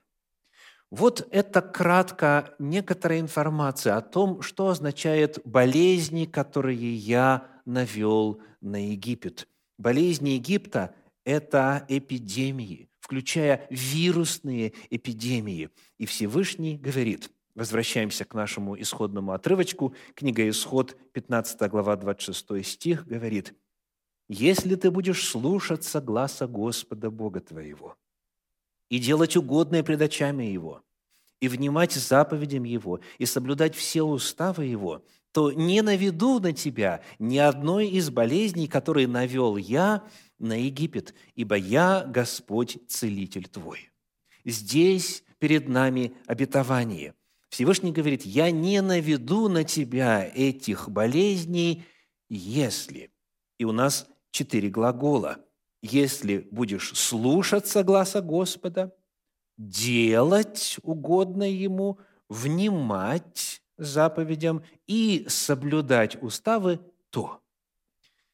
Вот 0.90 1.28
это 1.30 1.62
кратко 1.62 2.56
некоторая 2.58 3.20
информация 3.20 3.96
о 3.96 4.02
том, 4.02 4.42
что 4.42 4.70
означает 4.70 5.40
болезни, 5.46 6.26
которые 6.26 6.96
я 6.96 7.48
навел 7.64 8.42
на 8.60 8.90
Египет. 8.90 9.48
Болезни 9.78 10.30
Египта– 10.30 10.96
это 11.26 11.86
эпидемии, 11.90 12.90
включая 13.02 13.68
вирусные 13.70 14.74
эпидемии. 14.90 15.70
И 16.00 16.08
Всевышний 16.08 16.76
говорит– 16.76 17.30
Возвращаемся 17.58 18.24
к 18.24 18.36
нашему 18.36 18.80
исходному 18.80 19.32
отрывочку. 19.32 19.96
Книга 20.14 20.48
«Исход», 20.48 20.96
15 21.14 21.60
глава, 21.72 21.96
26 21.96 22.64
стих, 22.64 23.08
говорит, 23.08 23.56
«Если 24.30 24.76
ты 24.76 24.92
будешь 24.92 25.28
слушаться 25.28 26.00
гласа 26.00 26.46
Господа 26.46 27.10
Бога 27.10 27.40
твоего 27.40 27.96
и 28.90 29.00
делать 29.00 29.36
угодное 29.36 29.82
пред 29.82 30.04
очами 30.04 30.44
Его, 30.44 30.84
и 31.40 31.48
внимать 31.48 31.94
заповедям 31.94 32.64
Его, 32.64 33.00
и 33.18 33.26
соблюдать 33.26 33.74
все 33.74 34.04
уставы 34.04 34.66
Его, 34.66 35.04
то 35.32 35.52
не 35.52 35.82
наведу 35.82 36.40
на 36.40 36.54
тебя 36.54 37.02
ни 37.18 37.40
одной 37.40 37.88
из 37.88 38.12
болезней, 38.12 38.68
которые 38.68 39.08
навел 39.08 39.58
я 39.58 40.04
на 40.38 40.62
Египет, 40.62 41.16
ибо 41.34 41.56
я 41.56 42.06
Господь, 42.06 42.78
Целитель 42.88 43.48
твой». 43.48 43.90
Здесь 44.46 45.24
перед 45.40 45.68
нами 45.68 46.14
обетование– 46.28 47.16
Всевышний 47.50 47.92
говорит, 47.92 48.26
я 48.26 48.52
не 48.52 48.82
наведу 48.82 49.48
на 49.48 49.64
тебя 49.64 50.26
этих 50.26 50.90
болезней, 50.90 51.86
если. 52.30 53.12
И 53.58 53.66
у 53.66 53.72
нас 53.72 54.08
четыре 54.32 54.70
глагола. 54.70 55.38
Если 55.82 56.48
будешь 56.52 56.94
слушаться 56.98 57.84
гласа 57.84 58.22
Господа, 58.22 58.94
делать 59.58 60.78
угодно 60.84 61.50
Ему, 61.50 62.00
внимать 62.30 63.62
заповедям 63.78 64.64
и 64.88 65.26
соблюдать 65.30 66.22
уставы, 66.22 66.80
то 67.10 67.42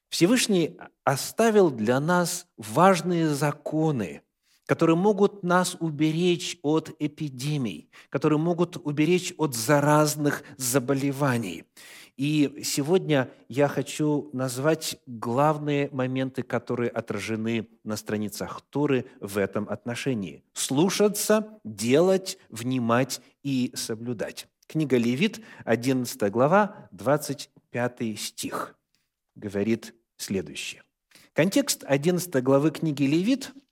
Всевышний 0.08 0.78
оставил 1.04 1.70
для 1.70 2.00
нас 2.00 2.46
важные 2.56 3.28
законы, 3.28 4.22
которые 4.66 4.96
могут 4.96 5.42
нас 5.42 5.76
уберечь 5.78 6.58
от 6.62 6.94
эпидемий, 6.98 7.90
которые 8.08 8.38
могут 8.38 8.76
уберечь 8.76 9.34
от 9.36 9.54
заразных 9.54 10.42
заболеваний. 10.56 11.64
И 12.16 12.62
сегодня 12.62 13.28
я 13.48 13.66
хочу 13.66 14.30
назвать 14.32 14.96
главные 15.06 15.88
моменты, 15.90 16.42
которые 16.42 16.88
отражены 16.88 17.68
на 17.82 17.96
страницах 17.96 18.60
Торы 18.70 19.06
в 19.20 19.36
этом 19.36 19.68
отношении. 19.68 20.44
Слушаться, 20.52 21.58
делать, 21.64 22.38
внимать 22.50 23.20
и 23.42 23.72
соблюдать. 23.74 24.46
Книга 24.68 24.96
Левит, 24.96 25.40
11 25.64 26.30
глава, 26.30 26.88
25 26.92 28.18
стих, 28.18 28.76
говорит 29.34 29.92
следующее. 30.16 30.84
Контекст 31.32 31.82
11 31.84 32.42
главы 32.44 32.70
книги 32.70 33.02
Левит– 33.02 33.52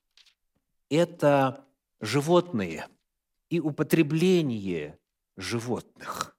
это 0.92 1.64
животные 2.00 2.86
и 3.48 3.60
употребление 3.60 4.98
животных. 5.36 6.36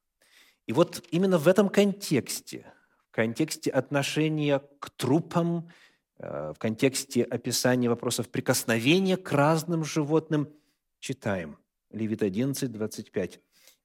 И 0.67 0.73
вот 0.73 1.03
именно 1.09 1.39
в 1.39 1.47
этом 1.47 1.69
контексте, 1.69 2.71
в 3.09 3.15
контексте 3.15 3.71
отношения 3.71 4.59
к 4.79 4.91
трупам, 4.91 5.69
э, 6.19 6.53
в 6.55 6.59
контексте 6.59 7.23
описания 7.23 7.89
вопросов 7.89 8.29
прикосновения 8.29 9.17
к 9.17 9.31
разным 9.31 9.83
животным, 9.83 10.53
читаем 10.99 11.57
Левит 11.89 12.21
11, 12.21 12.71
25. 12.71 13.39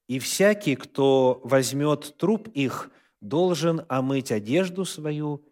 «И 0.07 0.19
всякий, 0.19 0.77
кто 0.77 1.41
возьмет 1.45 2.15
труп 2.19 2.49
их, 2.49 2.91
должен 3.21 3.87
омыть 3.89 4.33
одежду 4.33 4.85
свою, 4.85 5.45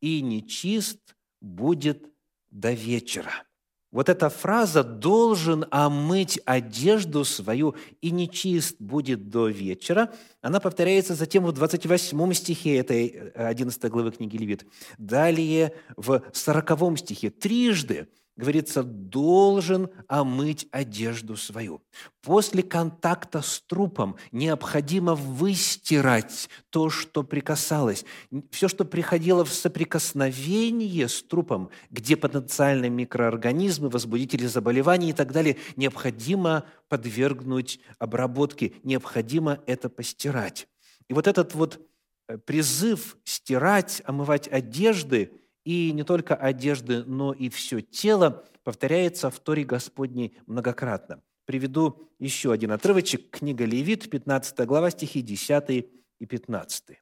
и 0.00 0.22
нечист 0.22 1.14
будет 1.40 2.10
до 2.50 2.72
вечера». 2.72 3.44
Вот 3.92 4.08
эта 4.08 4.30
фраза 4.30 4.82
«должен 4.82 5.66
омыть 5.70 6.40
одежду 6.46 7.24
свою, 7.24 7.76
и 8.00 8.10
нечист 8.10 8.76
будет 8.80 9.28
до 9.28 9.48
вечера», 9.48 10.10
она 10.40 10.58
повторяется 10.58 11.14
затем 11.14 11.44
в 11.44 11.52
28 11.52 12.32
стихе 12.32 12.78
этой 12.78 13.30
11 13.34 13.84
главы 13.90 14.10
книги 14.10 14.36
Левит. 14.38 14.66
Далее 14.98 15.74
в 15.96 16.22
40 16.32 16.98
стихе 16.98 17.30
трижды– 17.30 18.08
говорится, 18.36 18.82
должен 18.82 19.90
омыть 20.08 20.66
одежду 20.70 21.36
свою. 21.36 21.82
После 22.22 22.62
контакта 22.62 23.42
с 23.42 23.60
трупом 23.60 24.16
необходимо 24.30 25.14
выстирать 25.14 26.48
то, 26.70 26.88
что 26.88 27.24
прикасалось. 27.24 28.04
Все, 28.50 28.68
что 28.68 28.84
приходило 28.84 29.44
в 29.44 29.52
соприкосновение 29.52 31.08
с 31.08 31.22
трупом, 31.22 31.70
где 31.90 32.16
потенциальные 32.16 32.90
микроорганизмы, 32.90 33.90
возбудители 33.90 34.46
заболеваний 34.46 35.10
и 35.10 35.14
так 35.14 35.32
далее, 35.32 35.58
необходимо 35.76 36.64
подвергнуть 36.88 37.80
обработке, 37.98 38.74
необходимо 38.82 39.60
это 39.66 39.88
постирать. 39.90 40.68
И 41.08 41.14
вот 41.14 41.26
этот 41.26 41.54
вот 41.54 41.86
э, 42.28 42.38
призыв 42.38 43.18
стирать, 43.24 44.00
омывать 44.06 44.48
одежды– 44.48 45.32
и 45.64 45.92
не 45.92 46.04
только 46.04 46.34
одежды, 46.34 47.04
но 47.04 47.32
и 47.32 47.48
все 47.48 47.80
тело 47.80 48.44
повторяется 48.64 49.30
в 49.30 49.38
Торе 49.40 49.64
Господней 49.64 50.36
многократно. 50.46 51.22
Приведу 51.44 52.08
еще 52.18 52.52
один 52.52 52.72
отрывочек. 52.72 53.30
Книга 53.30 53.64
Левит, 53.64 54.08
15 54.10 54.66
глава, 54.66 54.90
стихи 54.90 55.22
10 55.22 55.86
и 56.18 56.26
15. 56.26 56.98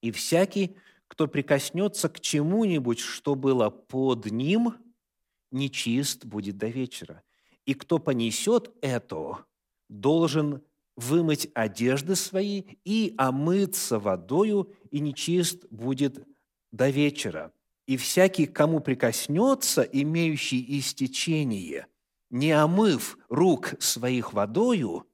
«И 0.00 0.10
всякий, 0.10 0.76
кто 1.08 1.28
прикоснется 1.28 2.08
к 2.08 2.20
чему-нибудь, 2.20 2.98
что 2.98 3.34
было 3.34 3.70
под 3.70 4.26
ним, 4.26 4.74
нечист 5.50 6.24
будет 6.24 6.56
до 6.56 6.68
вечера. 6.68 7.22
И 7.66 7.74
кто 7.74 7.98
понесет 7.98 8.72
это, 8.80 9.44
должен 9.88 10.62
вымыть 10.96 11.48
одежды 11.54 12.16
свои 12.16 12.62
и 12.84 13.14
омыться 13.18 13.98
водою, 13.98 14.72
и 14.90 15.00
нечист 15.00 15.66
будет 15.70 16.26
до 16.70 16.88
вечера 16.88 17.52
и 17.86 17.96
всякий, 17.96 18.46
кому 18.46 18.80
прикоснется, 18.80 19.82
имеющий 19.82 20.78
истечение, 20.78 21.86
не 22.30 22.52
омыв 22.52 23.18
рук 23.28 23.74
своих 23.80 24.32
водою, 24.32 25.06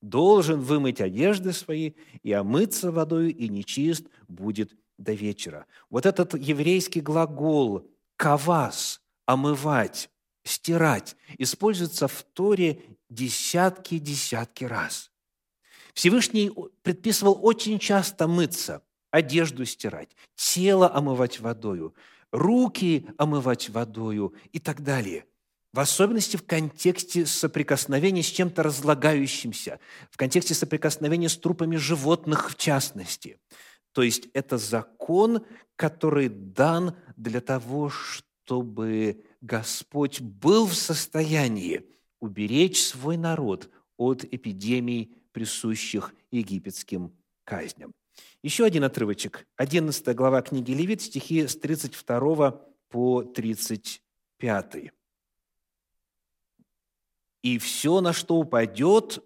должен 0.00 0.60
вымыть 0.60 1.00
одежды 1.00 1.52
свои 1.52 1.92
и 2.22 2.32
омыться 2.32 2.92
водою, 2.92 3.34
и 3.34 3.48
нечист 3.48 4.06
будет 4.28 4.76
до 4.96 5.12
вечера. 5.12 5.66
Вот 5.90 6.06
этот 6.06 6.34
еврейский 6.34 7.00
глагол 7.00 7.88
«кавас»– 8.16 9.00
«омывать», 9.26 10.10
«стирать» 10.44 11.16
используется 11.36 12.08
в 12.08 12.22
Торе 12.32 12.82
десятки-десятки 13.10 14.64
раз. 14.64 15.10
Всевышний 15.94 16.50
предписывал 16.82 17.38
очень 17.42 17.78
часто 17.78 18.26
мыться– 18.28 18.82
одежду 19.10 19.64
стирать, 19.64 20.16
тело 20.36 20.92
омывать 20.92 21.40
водою, 21.40 21.94
руки 22.32 23.08
омывать 23.16 23.68
водою 23.70 24.34
и 24.52 24.58
так 24.58 24.82
далее. 24.82 25.24
В 25.72 25.80
особенности 25.80 26.36
в 26.36 26.46
контексте 26.46 27.26
соприкосновения 27.26 28.22
с 28.22 28.26
чем-то 28.26 28.62
разлагающимся, 28.62 29.80
в 30.10 30.16
контексте 30.16 30.54
соприкосновения 30.54 31.28
с 31.28 31.36
трупами 31.36 31.76
животных 31.76 32.50
в 32.50 32.56
частности. 32.56 33.38
То 33.92 34.02
есть 34.02 34.28
это 34.32 34.58
закон, 34.58 35.44
который 35.76 36.28
дан 36.28 36.96
для 37.16 37.40
того, 37.40 37.90
чтобы 37.90 39.24
Господь 39.40 40.20
был 40.20 40.66
в 40.66 40.74
состоянии 40.74 41.84
уберечь 42.20 42.82
свой 42.82 43.16
народ 43.16 43.70
от 43.96 44.24
эпидемий, 44.24 45.14
присущих 45.32 46.14
египетским 46.30 47.12
казням. 47.44 47.92
Еще 48.42 48.64
один 48.64 48.84
отрывочек. 48.84 49.46
11 49.56 50.14
глава 50.14 50.42
книги 50.42 50.72
Левит, 50.72 51.02
стихи 51.02 51.46
с 51.46 51.56
32 51.56 52.50
по 52.88 53.22
35. 53.22 54.92
«И 57.42 57.58
все, 57.58 58.00
на 58.00 58.12
что 58.12 58.36
упадет, 58.36 59.24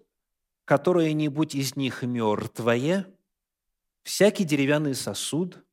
которое-нибудь 0.65 1.55
из 1.55 1.75
них 1.75 2.03
мертвое, 2.03 3.07
всякий 4.03 4.43
деревянный 4.43 4.95
сосуд, 4.95 5.63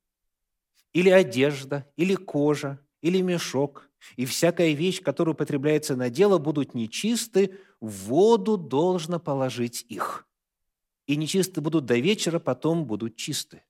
или 0.92 1.08
одежда, 1.08 1.90
или 1.96 2.14
кожа, 2.14 2.78
или 3.00 3.20
мешок, 3.20 3.88
и 4.16 4.26
всякая 4.26 4.72
вещь, 4.72 5.02
которая 5.02 5.34
употребляется 5.34 5.96
на 5.96 6.10
дело, 6.10 6.38
будут 6.38 6.74
нечисты, 6.74 7.58
в 7.80 7.90
воду 8.08 8.56
должно 8.56 9.18
положить 9.18 9.86
их» 9.88 10.29
и 11.10 11.16
нечисты 11.16 11.60
будут 11.60 11.86
до 11.86 11.98
вечера, 11.98 12.38
потом 12.38 12.84
будут 12.84 13.16
чисты. 13.16 13.64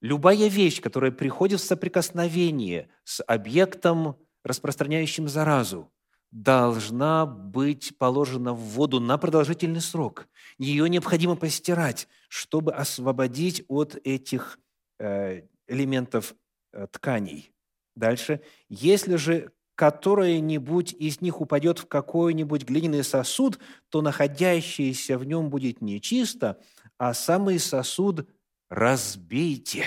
Любая 0.00 0.48
вещь, 0.48 0.80
которая 0.80 1.12
приходит 1.12 1.60
в 1.60 1.64
соприкосновение 1.64 2.88
с 3.04 3.22
объектом, 3.22 4.16
распространяющим 4.42 5.28
заразу, 5.28 5.92
должна 6.30 7.26
быть 7.26 7.98
положена 7.98 8.54
в 8.54 8.58
воду 8.58 9.00
на 9.00 9.18
продолжительный 9.18 9.82
срок. 9.82 10.26
Ее 10.56 10.88
необходимо 10.88 11.36
постирать, 11.36 12.08
чтобы 12.28 12.72
освободить 12.72 13.62
от 13.68 13.98
этих 14.02 14.58
э, 14.98 15.42
элементов 15.66 16.34
э, 16.72 16.86
тканей. 16.90 17.52
Дальше. 17.96 18.40
Если 18.70 19.16
же 19.16 19.52
которое-нибудь 19.74 20.92
из 20.92 21.20
них 21.20 21.40
упадет 21.40 21.78
в 21.78 21.86
какой-нибудь 21.86 22.64
глиняный 22.64 23.04
сосуд, 23.04 23.58
то 23.88 24.02
находящееся 24.02 25.18
в 25.18 25.24
нем 25.24 25.50
будет 25.50 25.80
нечисто, 25.80 26.60
а 26.98 27.14
самый 27.14 27.58
сосуд 27.58 28.28
разбейте. 28.68 29.86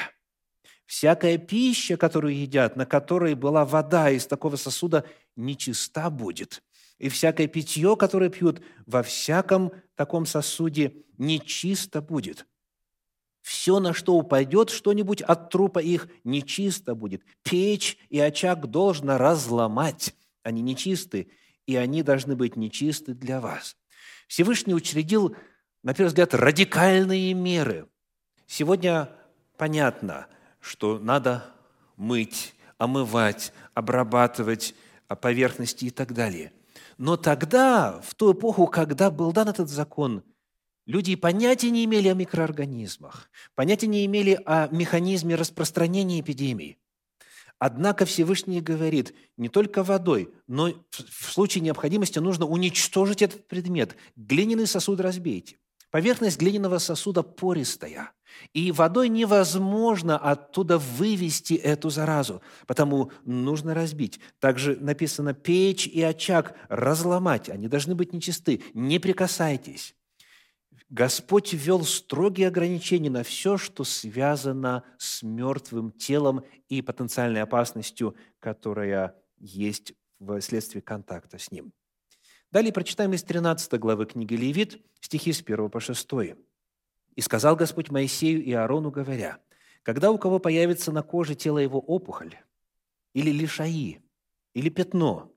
Всякая 0.86 1.38
пища, 1.38 1.97
которую 1.97 2.36
едят, 2.36 2.76
на 2.76 2.86
которой 2.86 3.36
была 3.36 3.65
вода 3.65 4.10
из 4.10 4.26
такого 4.26 4.56
сосуда, 4.56 5.06
нечиста 5.36 6.10
будет. 6.10 6.63
И 6.97 7.10
всякое 7.10 7.47
питье, 7.47 7.95
которое 7.95 8.30
пьют, 8.30 8.62
во 8.86 9.04
всяком 9.04 9.71
таком 9.95 10.26
сосуде 10.26 11.04
нечисто 11.17 12.02
будет. 12.02 12.45
Все, 13.47 13.79
на 13.79 13.93
что 13.93 14.15
упадет 14.15 14.69
что-нибудь 14.69 15.21
от 15.21 15.49
трупа 15.49 15.79
их, 15.79 16.10
нечисто 16.25 16.95
будет. 16.95 17.23
Печь 17.43 17.97
и 18.10 18.19
очаг 18.19 18.67
должно 18.69 19.17
разломать. 19.17 20.13
Они 20.43 20.62
нечисты, 20.62 21.29
и 21.65 21.77
они 21.77 22.03
должны 22.03 22.36
быть 22.36 22.57
нечисты 22.57 23.13
для 23.13 23.39
вас. 23.39 23.77
Всевышний 24.27 24.73
учредил, 24.73 25.33
на 25.81 25.93
первый 25.93 26.10
взгляд, 26.10 26.33
радикальные 26.33 27.33
меры. 27.33 27.88
Сегодня 28.47 29.10
понятно, 29.55 30.27
что 30.60 30.99
надо 30.99 31.45
мыть, 31.95 32.53
омывать, 32.77 33.53
обрабатывать 33.73 34.75
поверхности 35.21 35.86
и 35.86 35.89
так 35.89 36.13
далее. 36.13 36.51
Но 36.97 37.15
тогда, 37.15 38.01
в 38.01 38.13
ту 38.13 38.33
эпоху, 38.33 38.67
когда 38.67 39.10
был 39.10 39.31
дан 39.31 39.47
этот 39.47 39.69
закон– 39.69 40.25
Люди 40.88 41.15
понятия 41.15 41.69
не 41.69 41.84
имели 41.84 42.08
о 42.08 42.13
микроорганизмах, 42.13 43.30
понятия 43.56 43.88
не 43.88 44.06
имели 44.06 44.39
о 44.45 44.69
механизме 44.69 45.36
распространения 45.36 46.21
эпидемии. 46.21 46.78
Однако 47.60 48.06
Всевышний 48.06 48.62
говорит, 48.62 49.13
не 49.36 49.50
только 49.50 49.84
водой, 49.84 50.34
но 50.47 50.69
в 50.91 51.32
случае 51.32 51.62
необходимости 51.63 52.19
нужно 52.19 52.45
уничтожить 52.45 53.21
этот 53.21 53.50
предмет. 53.50 53.97
Глиняный 54.15 54.65
сосуд 54.65 55.02
разбейте. 55.02 55.58
Поверхность 55.91 56.39
глиняного 56.39 56.78
сосуда 56.78 57.21
пористая, 57.21 58.13
и 58.54 58.71
водой 58.71 59.10
невозможно 59.10 60.17
оттуда 60.17 60.78
вывести 60.78 61.56
эту 61.56 61.89
заразу, 61.89 62.41
потому 62.65 63.12
нужно 63.26 63.73
разбить. 63.73 64.21
Также 64.39 64.78
написано 64.78 65.34
печь 65.34 65.86
и 65.86 66.02
очаг 66.02 66.56
разломать, 66.69 67.50
они 67.50 67.67
должны 67.67 67.93
быть 67.93 68.13
нечисты, 68.13 68.62
не 68.73 69.00
прикасайтесь. 69.00 69.96
Господь 70.89 71.52
ввел 71.52 71.84
строгие 71.84 72.47
ограничения 72.47 73.10
на 73.10 73.23
все, 73.23 73.58
что 73.58 73.84
связано 73.84 74.84
с 74.97 75.21
мертвым 75.21 75.91
телом 75.91 76.45
и 76.69 76.82
потенциальной 76.82 77.41
опасностью, 77.41 78.15
которая 78.39 79.15
есть 79.38 79.93
вследствие 80.39 80.82
контакта 80.82 81.38
с 81.38 81.52
ним. 81.52 81.73
Далее 82.52 82.71
прочитаем 82.71 83.13
из 83.13 83.23
13 83.23 83.73
главы 83.73 84.06
книги 84.06 84.36
Левит, 84.36 84.82
стихи 85.02 85.34
с 85.34 85.41
1 85.41 85.69
по 85.69 85.82
6. 85.82 86.10
«И 87.15 87.21
сказал 87.21 87.58
Господь 87.58 87.91
Моисею 87.91 88.41
и 88.41 88.54
Аарону, 88.54 88.89
говоря, 88.89 89.39
когда 89.84 90.12
у 90.12 90.17
кого 90.17 90.39
появится 90.39 90.93
на 90.93 91.04
коже 91.04 91.36
тела 91.36 91.60
его 91.60 91.80
опухоль, 91.80 92.36
или 93.13 93.32
лишаи, 93.32 94.02
или 94.54 94.69
пятно, 94.69 95.34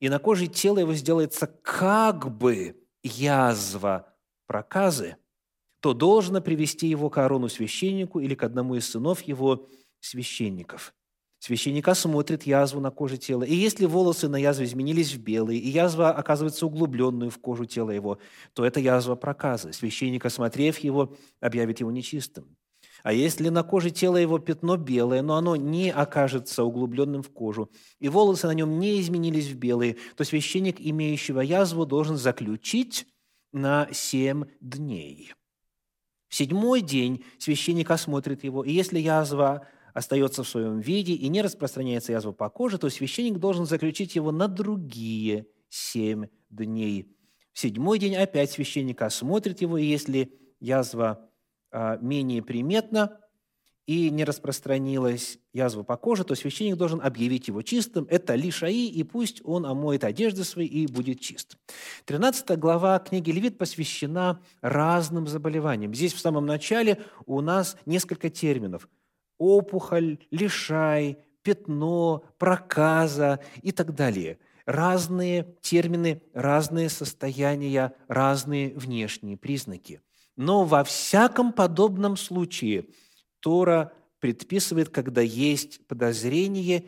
и 0.00 0.08
на 0.08 0.18
коже 0.18 0.46
тела 0.46 0.78
его 0.78 0.94
сделается 0.94 1.46
как 1.46 2.34
бы 2.34 2.82
язва 3.02 4.13
проказы, 4.46 5.16
то 5.80 5.92
должно 5.92 6.40
привести 6.40 6.88
его 6.88 7.10
к 7.10 7.18
Аарону 7.18 7.48
священнику 7.48 8.20
или 8.20 8.34
к 8.34 8.42
одному 8.42 8.74
из 8.74 8.88
сынов 8.88 9.22
его 9.22 9.68
священников. 10.00 10.94
Священник 11.38 11.86
осмотрит 11.88 12.44
язву 12.44 12.80
на 12.80 12.90
коже 12.90 13.18
тела. 13.18 13.42
И 13.42 13.54
если 13.54 13.84
волосы 13.84 14.28
на 14.28 14.36
язве 14.36 14.64
изменились 14.64 15.12
в 15.12 15.18
белые, 15.18 15.60
и 15.60 15.68
язва 15.68 16.10
оказывается 16.10 16.64
углубленную 16.64 17.30
в 17.30 17.38
кожу 17.38 17.66
тела 17.66 17.90
его, 17.90 18.18
то 18.54 18.64
это 18.64 18.80
язва 18.80 19.14
проказа. 19.14 19.74
Священник, 19.74 20.24
осмотрев 20.24 20.78
его, 20.78 21.14
объявит 21.40 21.80
его 21.80 21.90
нечистым. 21.90 22.56
А 23.02 23.12
если 23.12 23.50
на 23.50 23.62
коже 23.62 23.90
тела 23.90 24.16
его 24.16 24.38
пятно 24.38 24.78
белое, 24.78 25.20
но 25.20 25.36
оно 25.36 25.54
не 25.54 25.92
окажется 25.92 26.64
углубленным 26.64 27.22
в 27.22 27.28
кожу, 27.28 27.70
и 28.00 28.08
волосы 28.08 28.46
на 28.46 28.54
нем 28.54 28.78
не 28.78 28.98
изменились 29.02 29.48
в 29.48 29.56
белые, 29.56 29.98
то 30.16 30.24
священник, 30.24 30.76
имеющего 30.80 31.42
язву, 31.42 31.84
должен 31.84 32.16
заключить 32.16 33.06
на 33.54 33.88
семь 33.92 34.44
дней. 34.60 35.32
В 36.28 36.34
седьмой 36.34 36.82
день 36.82 37.24
священник 37.38 37.90
осмотрит 37.90 38.44
его, 38.44 38.64
и 38.64 38.72
если 38.72 38.98
язва 38.98 39.66
остается 39.94 40.42
в 40.42 40.48
своем 40.48 40.80
виде 40.80 41.14
и 41.14 41.28
не 41.28 41.40
распространяется 41.40 42.12
язва 42.12 42.32
по 42.32 42.50
коже, 42.50 42.78
то 42.78 42.90
священник 42.90 43.38
должен 43.38 43.64
заключить 43.64 44.16
его 44.16 44.32
на 44.32 44.48
другие 44.48 45.46
семь 45.68 46.26
дней. 46.50 47.16
В 47.52 47.60
седьмой 47.60 48.00
день 48.00 48.16
опять 48.16 48.50
священник 48.50 49.00
осмотрит 49.00 49.62
его, 49.62 49.78
и 49.78 49.86
если 49.86 50.36
язва 50.58 51.30
а, 51.70 51.96
менее 51.98 52.42
приметна 52.42 53.20
и 53.86 54.10
не 54.10 54.24
распространилась 54.24 55.38
язва 55.52 55.82
по 55.82 55.96
коже, 55.96 56.24
то 56.24 56.34
священник 56.34 56.76
должен 56.76 57.00
объявить 57.02 57.48
его 57.48 57.62
чистым. 57.62 58.06
Это 58.08 58.34
лишаи, 58.34 58.88
и 58.88 59.02
пусть 59.02 59.40
он 59.44 59.66
омоет 59.66 60.04
одежды 60.04 60.44
свои 60.44 60.66
и 60.66 60.86
будет 60.86 61.20
чист. 61.20 61.56
13 62.06 62.58
глава 62.58 62.98
книги 62.98 63.30
Левит 63.30 63.58
посвящена 63.58 64.40
разным 64.62 65.26
заболеваниям. 65.26 65.94
Здесь 65.94 66.14
в 66.14 66.20
самом 66.20 66.46
начале 66.46 67.02
у 67.26 67.40
нас 67.40 67.76
несколько 67.86 68.30
терминов– 68.30 68.88
опухоль, 69.38 70.18
лишай, 70.30 71.18
пятно, 71.42 72.24
проказа 72.38 73.40
и 73.62 73.72
так 73.72 73.94
далее. 73.94 74.38
Разные 74.66 75.56
термины, 75.60 76.22
разные 76.32 76.88
состояния, 76.88 77.94
разные 78.08 78.74
внешние 78.74 79.36
признаки. 79.36 80.00
Но 80.36 80.64
во 80.64 80.82
всяком 80.84 81.52
подобном 81.52 82.16
случае 82.16 82.86
Тора 83.44 83.92
предписывает, 84.20 84.88
когда 84.88 85.20
есть 85.20 85.86
подозрение, 85.86 86.86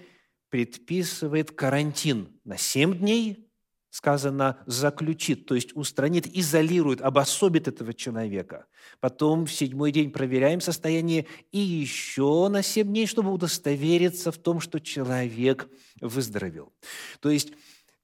предписывает 0.48 1.50
карантин 1.50 2.30
на 2.44 2.56
7 2.56 2.96
дней, 2.96 3.46
сказано 3.90 4.62
«заключит», 4.64 5.44
то 5.44 5.54
есть 5.54 5.76
устранит, 5.76 6.26
изолирует, 6.34 7.02
обособит 7.02 7.68
этого 7.68 7.92
человека. 7.92 8.64
Потом 9.00 9.44
в 9.44 9.52
седьмой 9.52 9.92
день 9.92 10.10
проверяем 10.10 10.62
состояние 10.62 11.26
и 11.52 11.58
еще 11.58 12.48
на 12.48 12.62
семь 12.62 12.88
дней, 12.88 13.06
чтобы 13.06 13.34
удостовериться 13.34 14.32
в 14.32 14.38
том, 14.38 14.58
что 14.60 14.80
человек 14.80 15.68
выздоровел. 16.00 16.72
То 17.20 17.28
есть 17.28 17.52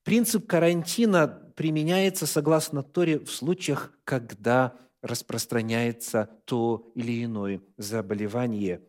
принцип 0.03 0.47
карантина 0.47 1.27
применяется, 1.57 2.27
согласно 2.27 2.83
Торе, 2.83 3.19
в 3.19 3.31
случаях, 3.31 3.95
когда 4.05 4.77
распространяется 5.03 6.31
то 6.45 6.91
или 6.95 7.25
иное 7.25 7.61
заболевание, 7.77 8.81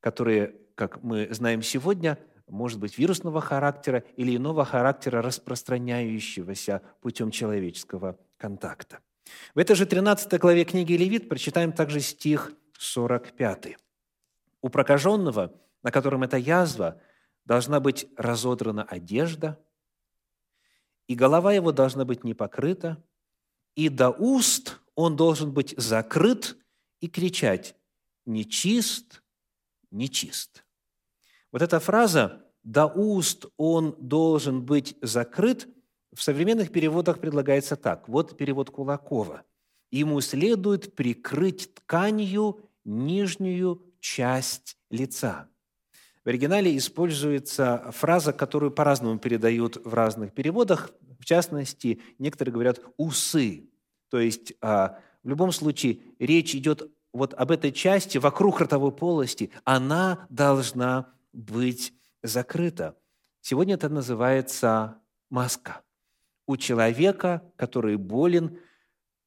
которое, 0.00 0.54
как 0.74 1.02
мы 1.02 1.28
знаем 1.30 1.62
сегодня, 1.62 2.18
может 2.46 2.78
быть 2.78 2.96
вирусного 2.96 3.40
характера 3.40 4.04
или 4.16 4.36
иного 4.36 4.64
характера, 4.64 5.20
распространяющегося 5.20 6.82
путем 7.00 7.30
человеческого 7.30 8.18
контакта. 8.38 9.00
В 9.54 9.58
этой 9.58 9.76
же 9.76 9.84
13 9.84 10.40
главе 10.40 10.64
книги 10.64 10.94
Левит 10.94 11.28
прочитаем 11.28 11.72
также 11.72 12.00
стих 12.00 12.52
45. 12.78 13.76
«У 14.62 14.68
прокаженного, 14.70 15.52
на 15.82 15.90
котором 15.90 16.22
эта 16.22 16.38
язва, 16.38 17.00
должна 17.44 17.80
быть 17.80 18.06
разодрана 18.16 18.84
одежда, 18.84 19.58
и 21.06 21.14
голова 21.14 21.52
его 21.52 21.72
должна 21.72 22.04
быть 22.04 22.24
не 22.24 22.34
покрыта, 22.34 23.02
и 23.74 23.88
до 23.88 24.10
уст 24.10 24.80
он 24.98 25.14
должен 25.14 25.52
быть 25.52 25.74
закрыт 25.76 26.56
и 27.00 27.06
кричать 27.06 27.76
«Нечист, 28.26 29.22
нечист». 29.92 30.64
Вот 31.52 31.62
эта 31.62 31.78
фраза 31.78 32.44
«до 32.64 32.86
уст 32.86 33.46
он 33.56 33.94
должен 34.00 34.66
быть 34.66 34.96
закрыт» 35.00 35.68
в 36.12 36.20
современных 36.20 36.72
переводах 36.72 37.20
предлагается 37.20 37.76
так. 37.76 38.08
Вот 38.08 38.36
перевод 38.36 38.70
Кулакова. 38.70 39.44
«Ему 39.92 40.20
следует 40.20 40.96
прикрыть 40.96 41.72
тканью 41.74 42.68
нижнюю 42.84 43.80
часть 44.00 44.76
лица». 44.90 45.48
В 46.24 46.28
оригинале 46.28 46.76
используется 46.76 47.88
фраза, 47.92 48.32
которую 48.32 48.72
по-разному 48.72 49.20
передают 49.20 49.76
в 49.76 49.94
разных 49.94 50.32
переводах. 50.32 50.90
В 51.20 51.24
частности, 51.24 52.02
некоторые 52.18 52.52
говорят 52.52 52.80
«усы». 52.96 53.70
То 54.10 54.18
есть 54.18 54.54
а, 54.60 54.98
в 55.22 55.28
любом 55.28 55.52
случае 55.52 56.00
речь 56.18 56.54
идет 56.54 56.90
вот 57.12 57.34
об 57.34 57.50
этой 57.50 57.72
части 57.72 58.18
вокруг 58.18 58.60
ротовой 58.60 58.92
полости. 58.92 59.50
Она 59.64 60.26
должна 60.28 61.12
быть 61.32 61.92
закрыта. 62.22 62.96
Сегодня 63.40 63.74
это 63.74 63.88
называется 63.88 64.98
маска. 65.30 65.82
У 66.46 66.56
человека, 66.56 67.42
который 67.56 67.96
болен, 67.96 68.58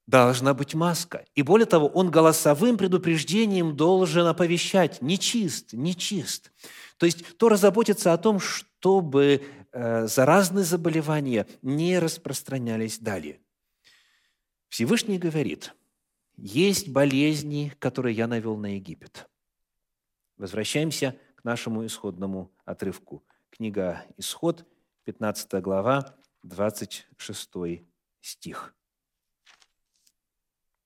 должна 0.07 0.53
быть 0.53 0.73
маска. 0.73 1.25
И 1.35 1.41
более 1.41 1.65
того, 1.65 1.87
он 1.87 2.11
голосовым 2.11 2.77
предупреждением 2.77 3.75
должен 3.75 4.25
оповещать 4.27 5.01
«нечист, 5.01 5.73
нечист». 5.73 6.51
То 6.97 7.05
есть 7.05 7.37
то 7.37 7.49
разработится 7.49 8.13
о 8.13 8.17
том, 8.17 8.39
чтобы 8.39 9.41
э, 9.71 10.07
заразные 10.07 10.65
заболевания 10.65 11.47
не 11.61 11.97
распространялись 11.99 12.99
далее. 12.99 13.39
Всевышний 14.71 15.17
говорит, 15.17 15.75
есть 16.37 16.87
болезни, 16.87 17.73
которые 17.77 18.15
я 18.15 18.25
навел 18.25 18.55
на 18.55 18.75
Египет. 18.75 19.29
Возвращаемся 20.37 21.19
к 21.35 21.43
нашему 21.43 21.85
исходному 21.85 22.53
отрывку. 22.63 23.21
Книга 23.49 24.05
«Исход», 24.15 24.65
15 25.03 25.61
глава, 25.61 26.15
26 26.43 27.83
стих. 28.21 28.73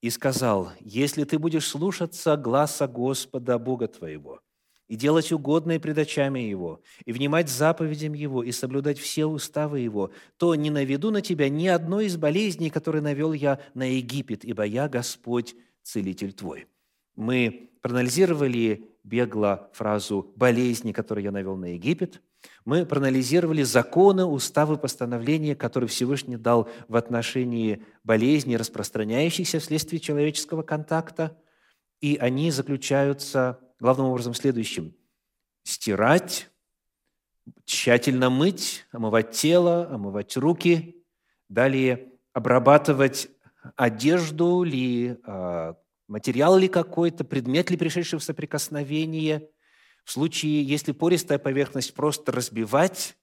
«И 0.02 0.10
сказал, 0.10 0.72
если 0.80 1.24
ты 1.24 1.38
будешь 1.38 1.68
слушаться 1.68 2.38
гласа 2.38 2.88
Господа 2.88 3.60
Бога 3.60 3.88
твоего, 3.88 4.42
и 4.88 4.96
делать 4.96 5.32
угодное 5.32 5.80
пред 5.80 5.98
очами 5.98 6.40
Его, 6.40 6.82
и 7.06 7.12
внимать 7.12 7.50
заповедям 7.50 8.14
Его, 8.14 8.44
и 8.44 8.52
соблюдать 8.52 9.00
все 9.00 9.26
уставы 9.26 9.80
Его, 9.80 10.12
то 10.38 10.54
не 10.56 10.70
наведу 10.70 11.12
на 11.12 11.22
тебя 11.22 11.50
ни 11.50 11.68
одной 11.68 12.06
из 12.06 12.18
болезней, 12.18 12.70
которые 12.70 13.02
навел 13.02 13.34
я 13.34 13.60
на 13.74 13.84
Египет, 13.84 14.46
ибо 14.46 14.64
я 14.64 14.88
Господь, 14.88 15.56
Целитель 15.84 16.34
твой». 16.34 16.68
Мы 17.16 17.70
проанализировали 17.82 18.90
бегло 19.04 19.70
фразу 19.74 20.34
«болезни, 20.36 20.92
которые 20.92 21.26
я 21.26 21.32
навел 21.32 21.56
на 21.56 21.74
Египет». 21.74 22.22
Мы 22.64 22.86
проанализировали 22.86 23.64
законы, 23.64 24.26
уставы, 24.26 24.78
постановления, 24.78 25.56
которые 25.56 25.88
Всевышний 25.88 26.38
дал 26.38 26.70
в 26.88 26.96
отношении 26.96 27.84
болезней, 28.04 28.58
распространяющихся 28.58 29.60
вследствие 29.60 30.00
человеческого 30.00 30.62
контакта. 30.62 31.38
И 32.02 32.18
они 32.18 32.52
заключаются 32.52 33.60
главным 33.80 34.08
образом 34.08 34.34
в 34.34 34.38
следующем. 34.38 34.96
Стирать, 35.64 36.50
тщательно 37.66 38.30
мыть, 38.30 38.86
омывать 38.92 39.32
тело, 39.32 39.88
омывать 39.90 40.36
руки, 40.38 41.04
далее 41.50 42.12
обрабатывать 42.34 43.30
одежду 43.76 44.64
ли, 44.64 45.18
а, 45.24 45.76
материал 46.08 46.58
ли 46.58 46.68
какой-то, 46.68 47.24
предмет 47.24 47.70
ли 47.70 47.78
пришедший 47.78 48.20
в 48.20 48.24
соприкосновение. 48.24 49.50
В 50.04 50.12
случае, 50.12 50.64
если 50.64 50.92
пористая 50.92 51.40
поверхность, 51.40 51.94
просто 51.94 52.32
разбивать. 52.32 53.18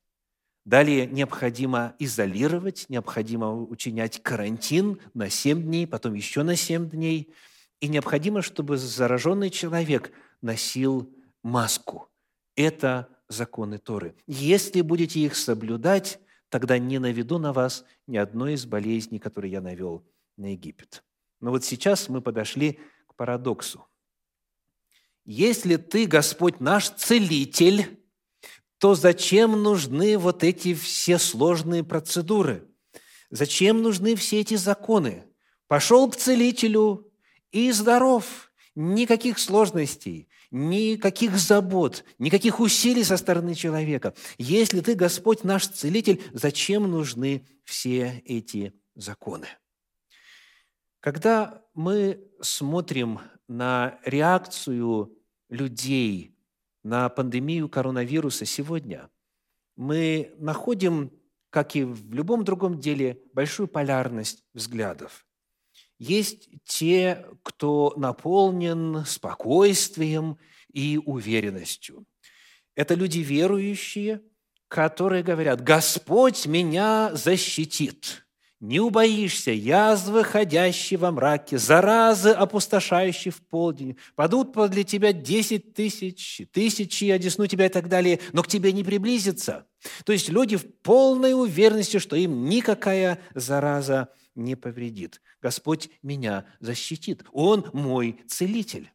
Далее 0.64 1.06
необходимо 1.06 1.94
изолировать, 1.98 2.86
необходимо 2.88 3.52
учинять 3.52 4.22
карантин 4.22 5.00
на 5.12 5.28
7 5.28 5.62
дней, 5.62 5.86
потом 5.86 6.14
еще 6.14 6.44
на 6.44 6.56
7 6.56 6.88
дней. 6.88 7.34
И 7.80 7.88
необходимо, 7.88 8.42
чтобы 8.42 8.76
зараженный 8.76 9.50
человек 9.50 10.12
носил 10.42 11.10
маску. 11.42 12.08
Это 12.56 13.08
законы 13.28 13.78
Торы. 13.78 14.14
Если 14.26 14.82
будете 14.82 15.20
их 15.20 15.36
соблюдать, 15.36 16.20
тогда 16.48 16.78
не 16.78 16.98
наведу 16.98 17.38
на 17.38 17.52
вас 17.52 17.84
ни 18.06 18.18
одной 18.18 18.54
из 18.54 18.66
болезней, 18.66 19.18
которые 19.18 19.52
я 19.52 19.60
навел 19.60 20.04
на 20.36 20.52
Египет. 20.52 21.02
Но 21.40 21.50
вот 21.50 21.64
сейчас 21.64 22.08
мы 22.08 22.20
подошли 22.20 22.78
к 23.06 23.14
парадоксу. 23.14 23.86
Если 25.24 25.76
ты, 25.76 26.06
Господь 26.06 26.60
наш 26.60 26.90
целитель, 26.90 27.98
то 28.78 28.94
зачем 28.94 29.62
нужны 29.62 30.18
вот 30.18 30.42
эти 30.42 30.74
все 30.74 31.18
сложные 31.18 31.84
процедуры? 31.84 32.68
Зачем 33.30 33.80
нужны 33.80 34.16
все 34.16 34.40
эти 34.40 34.56
законы? 34.56 35.24
Пошел 35.68 36.10
к 36.10 36.16
целителю 36.16 37.10
и 37.50 37.70
здоров. 37.70 38.52
Никаких 38.74 39.38
сложностей, 39.38 40.28
никаких 40.52 41.36
забот, 41.38 42.04
никаких 42.18 42.60
усилий 42.60 43.02
со 43.02 43.16
стороны 43.16 43.54
человека. 43.54 44.14
Если 44.38 44.80
ты, 44.80 44.94
Господь, 44.94 45.42
наш 45.42 45.66
целитель, 45.66 46.22
зачем 46.32 46.88
нужны 46.88 47.44
все 47.64 48.22
эти 48.26 48.74
законы? 48.94 49.48
Когда 51.00 51.64
мы 51.74 52.20
смотрим 52.40 53.18
на 53.48 53.98
реакцию 54.04 55.18
людей 55.48 56.36
на 56.84 57.08
пандемию 57.08 57.68
коронавируса 57.68 58.44
сегодня, 58.44 59.10
мы 59.76 60.34
находим, 60.38 61.10
как 61.50 61.76
и 61.76 61.84
в 61.84 62.12
любом 62.12 62.44
другом 62.44 62.78
деле, 62.78 63.22
большую 63.32 63.68
полярность 63.68 64.44
взглядов. 64.52 65.26
Есть 66.02 66.48
те, 66.64 67.24
кто 67.44 67.94
наполнен 67.96 69.04
спокойствием 69.04 70.36
и 70.72 70.98
уверенностью. 70.98 72.06
Это 72.74 72.94
люди 72.94 73.20
верующие, 73.20 74.20
которые 74.66 75.22
говорят, 75.22 75.60
«Господь 75.60 76.44
меня 76.44 77.14
защитит». 77.14 78.26
Не 78.62 78.78
убоишься 78.78 79.50
язвы, 79.50 80.22
ходящей 80.22 80.96
во 80.96 81.10
мраке, 81.10 81.58
заразы, 81.58 82.30
опустошающей 82.30 83.32
в 83.32 83.42
полдень. 83.42 83.98
Падут 84.14 84.52
подле 84.52 84.84
тебя 84.84 85.12
десять 85.12 85.74
тысяч, 85.74 86.42
тысячи, 86.52 87.10
одесну 87.10 87.48
тебя 87.48 87.66
и 87.66 87.68
так 87.68 87.88
далее, 87.88 88.20
но 88.32 88.44
к 88.44 88.46
тебе 88.46 88.72
не 88.72 88.84
приблизится. 88.84 89.66
То 90.04 90.12
есть 90.12 90.28
люди 90.28 90.56
в 90.56 90.76
полной 90.82 91.34
уверенности, 91.34 91.98
что 91.98 92.14
им 92.14 92.44
никакая 92.48 93.20
зараза 93.34 94.10
не 94.36 94.54
повредит. 94.54 95.20
Господь 95.40 95.90
меня 96.00 96.46
защитит. 96.60 97.24
Он 97.32 97.68
мой 97.72 98.22
целитель. 98.28 98.92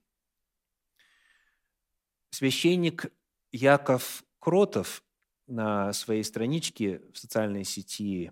Священник 2.30 3.08
Яков 3.51 4.23
Кротов 4.39 5.03
на 5.45 5.91
своей 5.91 6.23
страничке 6.23 7.01
в 7.13 7.17
социальной 7.17 7.65
сети 7.65 8.32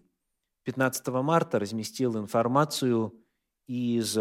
15 0.65 1.08
марта 1.08 1.58
разместил 1.60 2.19
информацию 2.19 3.15
из 3.67 4.17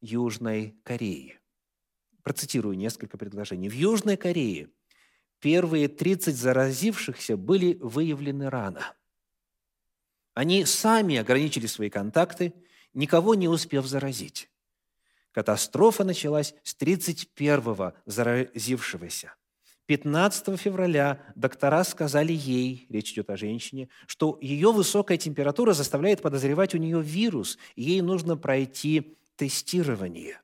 Южной 0.00 0.76
Кореи. 0.82 1.38
Процитирую 2.22 2.76
несколько 2.76 3.16
предложений. 3.16 3.68
В 3.68 3.74
Южной 3.74 4.16
Корее 4.16 4.68
первые 5.38 5.88
30 5.88 6.36
заразившихся 6.36 7.36
были 7.36 7.78
выявлены 7.80 8.50
рано– 8.50 8.92
они 10.34 10.64
сами 10.64 11.16
ограничили 11.16 11.66
свои 11.66 11.88
контакты, 11.88 12.52
никого 12.92 13.36
не 13.36 13.48
успев 13.48 13.86
заразить. 13.86 14.50
Катастрофа 15.30 16.04
началась 16.04 16.54
с 16.64 16.76
31-го 16.76 17.94
заразившегося. 18.04 19.34
15 19.86 20.58
февраля 20.58 21.20
доктора 21.34 21.84
сказали 21.84 22.32
ей, 22.32 22.86
речь 22.88 23.12
идет 23.12 23.30
о 23.30 23.36
женщине, 23.36 23.88
что 24.06 24.38
ее 24.40 24.72
высокая 24.72 25.18
температура 25.18 25.72
заставляет 25.74 26.22
подозревать 26.22 26.74
у 26.74 26.78
нее 26.78 27.02
вирус, 27.02 27.58
и 27.76 27.82
ей 27.82 28.00
нужно 28.00 28.36
пройти 28.36 29.16
тестирование. 29.36 30.40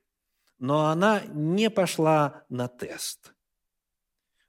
Но 0.59 0.87
она 0.87 1.21
не 1.33 1.69
пошла 1.69 2.43
на 2.49 2.67
тест. 2.67 3.33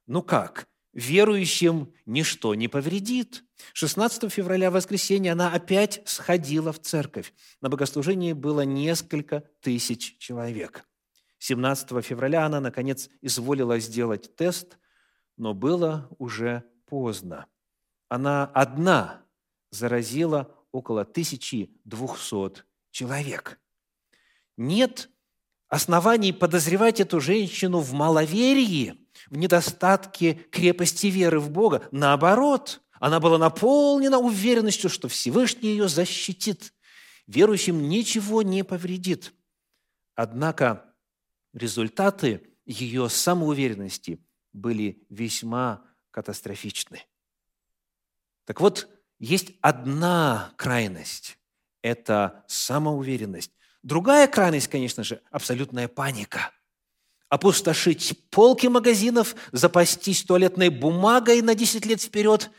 Ну 0.05 0.21
как? 0.21 0.67
верующим 0.93 1.91
ничто 2.05 2.55
не 2.55 2.67
повредит. 2.67 3.43
16 3.73 4.31
февраля, 4.31 4.69
в 4.69 4.73
воскресенье, 4.73 5.31
она 5.31 5.51
опять 5.51 6.01
сходила 6.05 6.71
в 6.71 6.79
церковь. 6.79 7.33
На 7.61 7.69
богослужении 7.69 8.33
было 8.33 8.61
несколько 8.61 9.43
тысяч 9.61 10.17
человек. 10.19 10.85
17 11.39 12.05
февраля 12.05 12.45
она, 12.45 12.59
наконец, 12.59 13.09
изволила 13.21 13.79
сделать 13.79 14.35
тест, 14.35 14.77
но 15.37 15.53
было 15.53 16.09
уже 16.17 16.63
поздно. 16.85 17.47
Она 18.09 18.45
одна 18.45 19.21
заразила 19.71 20.53
около 20.71 21.01
1200 21.01 22.63
человек. 22.91 23.59
Нет 24.57 25.09
оснований 25.67 26.33
подозревать 26.33 26.99
эту 26.99 27.19
женщину 27.19 27.79
в 27.79 27.93
маловерии– 27.93 28.99
в 29.29 29.37
недостатке 29.37 30.35
крепости 30.51 31.07
веры 31.07 31.39
в 31.39 31.49
Бога. 31.49 31.87
Наоборот, 31.91 32.81
она 32.99 33.19
была 33.19 33.37
наполнена 33.37 34.19
уверенностью, 34.19 34.89
что 34.89 35.07
Всевышний 35.07 35.69
ее 35.69 35.87
защитит. 35.87 36.73
Верующим 37.27 37.87
ничего 37.87 38.41
не 38.41 38.63
повредит. 38.63 39.33
Однако 40.15 40.93
результаты 41.53 42.41
ее 42.65 43.09
самоуверенности 43.09 44.19
были 44.53 45.05
весьма 45.09 45.83
катастрофичны. 46.11 47.05
Так 48.45 48.61
вот, 48.61 48.87
есть 49.19 49.53
одна 49.61 50.53
крайность– 50.57 51.37
это 51.81 52.45
самоуверенность. 52.47 53.51
Другая 53.81 54.27
крайность, 54.27 54.67
конечно 54.67 55.03
же, 55.03 55.21
абсолютная 55.31 55.87
паника– 55.87 56.51
опустошить 57.33 58.29
полки 58.29 58.67
магазинов, 58.67 59.35
запастись 59.51 60.21
туалетной 60.21 60.69
бумагой 60.69 61.41
на 61.41 61.55
10 61.55 61.83
лет 61.87 61.99
вперед 61.99 62.51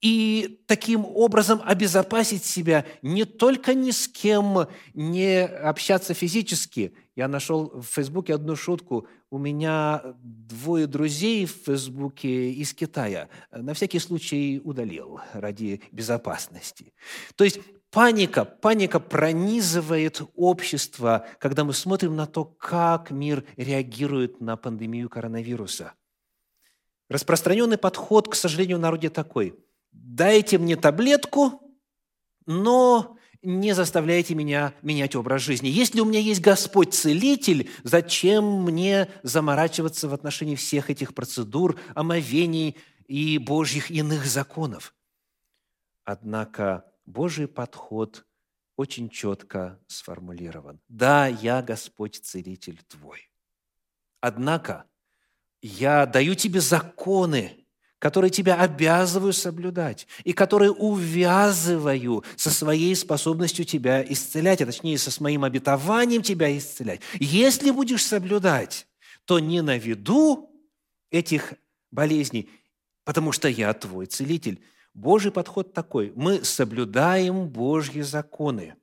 и 0.00 0.62
таким 0.66 1.04
образом 1.04 1.60
обезопасить 1.62 2.42
себя 2.46 2.86
не 3.02 3.26
только 3.26 3.74
ни 3.74 3.90
с 3.90 4.08
кем 4.08 4.66
не 4.94 5.44
общаться 5.44 6.14
физически. 6.14 6.94
Я 7.16 7.28
нашел 7.28 7.70
в 7.70 7.82
Фейсбуке 7.82 8.34
одну 8.34 8.56
шутку. 8.56 9.06
У 9.30 9.38
меня 9.38 10.02
двое 10.22 10.86
друзей 10.86 11.46
в 11.46 11.52
Фейсбуке 11.66 12.50
из 12.50 12.74
Китая. 12.74 13.28
На 13.52 13.74
всякий 13.74 14.00
случай 14.00 14.60
удалил 14.62 15.20
ради 15.32 15.82
безопасности. 15.92 16.92
То 17.36 17.44
есть 17.44 17.60
Паника, 17.94 18.44
паника 18.44 18.98
пронизывает 18.98 20.20
общество, 20.34 21.28
когда 21.38 21.62
мы 21.62 21.72
смотрим 21.72 22.16
на 22.16 22.26
то, 22.26 22.44
как 22.44 23.12
мир 23.12 23.44
реагирует 23.56 24.40
на 24.40 24.56
пандемию 24.56 25.08
коронавируса. 25.08 25.92
Распространенный 27.08 27.78
подход, 27.78 28.28
к 28.28 28.34
сожалению, 28.34 28.78
в 28.78 28.80
народе 28.80 29.10
такой. 29.10 29.54
Дайте 29.92 30.58
мне 30.58 30.74
таблетку, 30.74 31.72
но 32.46 33.16
не 33.44 33.74
заставляйте 33.74 34.34
меня 34.34 34.74
менять 34.82 35.14
образ 35.14 35.42
жизни. 35.42 35.68
Если 35.68 36.00
у 36.00 36.04
меня 36.04 36.20
есть 36.20 36.40
Господь-целитель, 36.40 37.70
зачем 37.82 38.62
мне 38.64 39.08
заморачиваться 39.22 40.08
в 40.08 40.14
отношении 40.14 40.56
всех 40.56 40.90
этих 40.90 41.14
процедур, 41.14 41.78
омовений 41.94 42.76
и 43.06 43.38
Божьих 43.38 43.90
иных 43.90 44.26
законов? 44.26 44.94
Однако 46.04 46.84
Божий 47.06 47.48
подход 47.48 48.24
очень 48.76 49.08
четко 49.08 49.80
сформулирован. 49.86 50.80
Да, 50.88 51.26
я 51.26 51.62
Господь 51.62 52.16
Целитель 52.16 52.80
твой. 52.88 53.30
Однако 54.20 54.84
я 55.62 56.06
даю 56.06 56.34
тебе 56.34 56.60
законы, 56.60 57.63
которые 58.04 58.30
тебя 58.30 58.56
обязываю 58.56 59.32
соблюдать, 59.32 60.06
и 60.24 60.34
которые 60.34 60.70
увязываю 60.70 62.22
со 62.36 62.50
своей 62.50 62.94
способностью 62.96 63.64
тебя 63.64 64.04
исцелять, 64.04 64.60
а 64.60 64.66
точнее 64.66 64.98
со 64.98 65.10
своим 65.10 65.42
обетованием 65.42 66.20
тебя 66.20 66.54
исцелять. 66.54 67.00
Если 67.18 67.70
будешь 67.70 68.04
соблюдать, 68.04 68.86
то 69.24 69.38
не 69.38 69.62
на 69.62 69.78
виду 69.78 70.50
этих 71.10 71.54
болезней, 71.90 72.50
потому 73.04 73.32
что 73.32 73.48
я 73.48 73.72
твой 73.72 74.04
целитель. 74.04 74.62
Божий 74.92 75.32
подход 75.32 75.72
такой. 75.72 76.12
Мы 76.14 76.44
соблюдаем 76.44 77.48
Божьи 77.48 78.02
законы, 78.02 78.74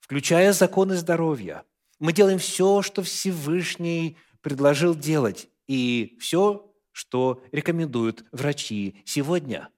включая 0.00 0.52
законы 0.52 0.96
здоровья. 0.96 1.64
Мы 1.98 2.12
делаем 2.12 2.38
все, 2.38 2.82
что 2.82 3.02
Всевышний 3.02 4.18
предложил 4.42 4.94
делать, 4.94 5.48
и 5.66 6.18
все, 6.20 6.73
что 6.94 7.42
рекомендуют 7.50 8.24
врачи 8.30 9.02
сегодня. 9.04 9.68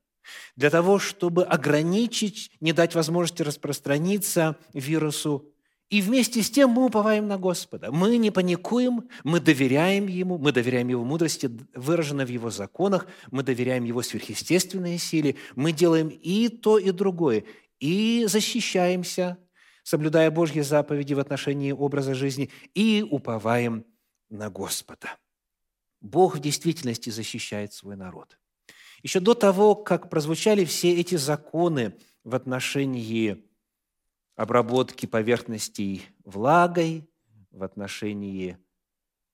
Для 0.55 0.70
того, 0.70 0.98
чтобы 0.98 1.44
ограничить, 1.44 2.50
не 2.60 2.73
дать 2.73 2.94
возможности 2.94 3.42
распространиться 3.42 4.56
вирусу, 4.75 5.50
и 5.88 6.02
вместе 6.02 6.42
с 6.42 6.50
тем 6.50 6.71
мы 6.71 6.85
уповаем 6.85 7.27
на 7.27 7.38
Господа. 7.38 7.92
Мы 7.92 8.19
не 8.19 8.31
паникуем, 8.31 9.08
мы 9.25 9.40
доверяем 9.40 10.08
Ему, 10.08 10.37
мы 10.37 10.52
доверяем 10.52 10.88
Его 10.88 11.04
мудрости, 11.04 11.48
выраженной 11.75 12.27
в 12.27 12.29
Его 12.29 12.50
законах, 12.50 13.06
мы 13.31 13.42
доверяем 13.42 13.85
Его 13.85 14.02
сверхъестественной 14.02 14.98
силе, 14.98 15.37
мы 15.54 15.73
делаем 15.73 16.08
и 16.08 16.48
то, 16.48 16.77
и 16.77 16.90
другое, 16.90 17.44
и 17.79 18.27
защищаемся, 18.29 19.38
соблюдая 19.85 20.31
Божьи 20.31 20.60
заповеди 20.60 21.14
в 21.14 21.21
отношении 21.21 21.73
образа 21.73 22.14
жизни, 22.14 22.50
и 22.75 23.06
уповаем 23.08 23.87
на 24.29 24.50
Господа. 24.50 25.17
Бог 26.01 26.37
в 26.37 26.40
действительности 26.40 27.11
защищает 27.11 27.73
свой 27.73 27.97
народ. 27.97 28.38
Еще 29.03 29.21
до 29.21 29.35
того, 29.35 29.75
как 29.75 30.11
прозвучали 30.11 30.65
все 30.65 30.94
эти 30.94 31.17
законы 31.17 31.97
в 32.25 32.35
отношении 32.35 33.44
обработки 34.35 35.07
поверхностей 35.07 36.03
влагой, 36.25 37.09
в 37.51 37.63
отношении 37.63 38.59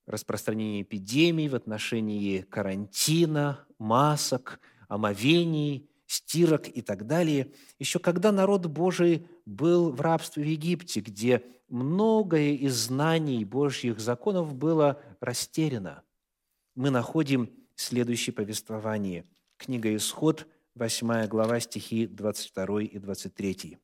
распространения 0.05 0.81
эпидемий, 0.81 1.49
в 1.49 1.55
отношении 1.55 2.41
карантина, 2.41 3.65
масок, 3.79 4.59
омовений, 4.87 5.89
стирок 6.05 6.67
и 6.67 6.81
так 6.81 7.07
далее. 7.07 7.51
Еще 7.79 7.99
когда 7.99 8.31
народ 8.31 8.65
Божий 8.67 9.27
был 9.45 9.91
в 9.91 10.01
рабстве 10.01 10.43
в 10.43 10.47
Египте, 10.47 11.01
где 11.01 11.43
многое 11.69 12.51
из 12.51 12.75
знаний 12.75 13.43
Божьих 13.45 13.99
законов 13.99 14.53
было 14.53 15.01
растеряно, 15.19 16.02
мы 16.75 16.89
находим 16.89 17.49
следующее 17.75 18.33
повествование. 18.33 19.25
Книга 19.57 19.95
«Исход», 19.95 20.47
8 20.75 21.27
глава, 21.27 21.59
стихи 21.59 22.07
22 22.07 22.83
и 22.83 22.97
23. 22.97 23.77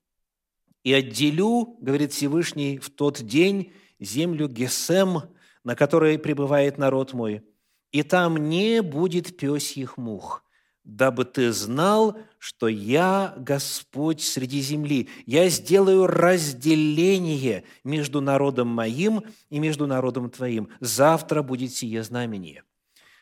«И 0.83 0.93
отделю,— 0.93 1.77
говорит 1.81 2.13
Всевышний,— 2.13 2.79
в 2.79 2.89
тот 2.89 3.21
день 3.21 3.73
землю 3.99 4.47
Гесем, 4.47 5.21
на 5.63 5.75
которой 5.75 6.17
пребывает 6.17 6.77
народ 6.77 7.13
мой, 7.13 7.43
и 7.91 8.03
там 8.03 8.37
не 8.49 8.81
будет 8.81 9.37
пёсьих 9.37 9.97
мух, 9.97 10.43
дабы 10.83 11.25
ты 11.25 11.51
знал, 11.51 12.17
что 12.37 12.67
я 12.67 13.35
Господь 13.37 14.21
среди 14.21 14.61
земли. 14.61 15.09
Я 15.25 15.49
сделаю 15.49 16.07
разделение 16.07 17.65
между 17.83 18.21
народом 18.21 18.69
моим 18.69 19.23
и 19.49 19.59
между 19.59 19.85
народом 19.85 20.29
твоим. 20.29 20.69
Завтра 20.79 21.43
будет 21.43 21.73
сие 21.73 22.03
знамение. 22.03 22.63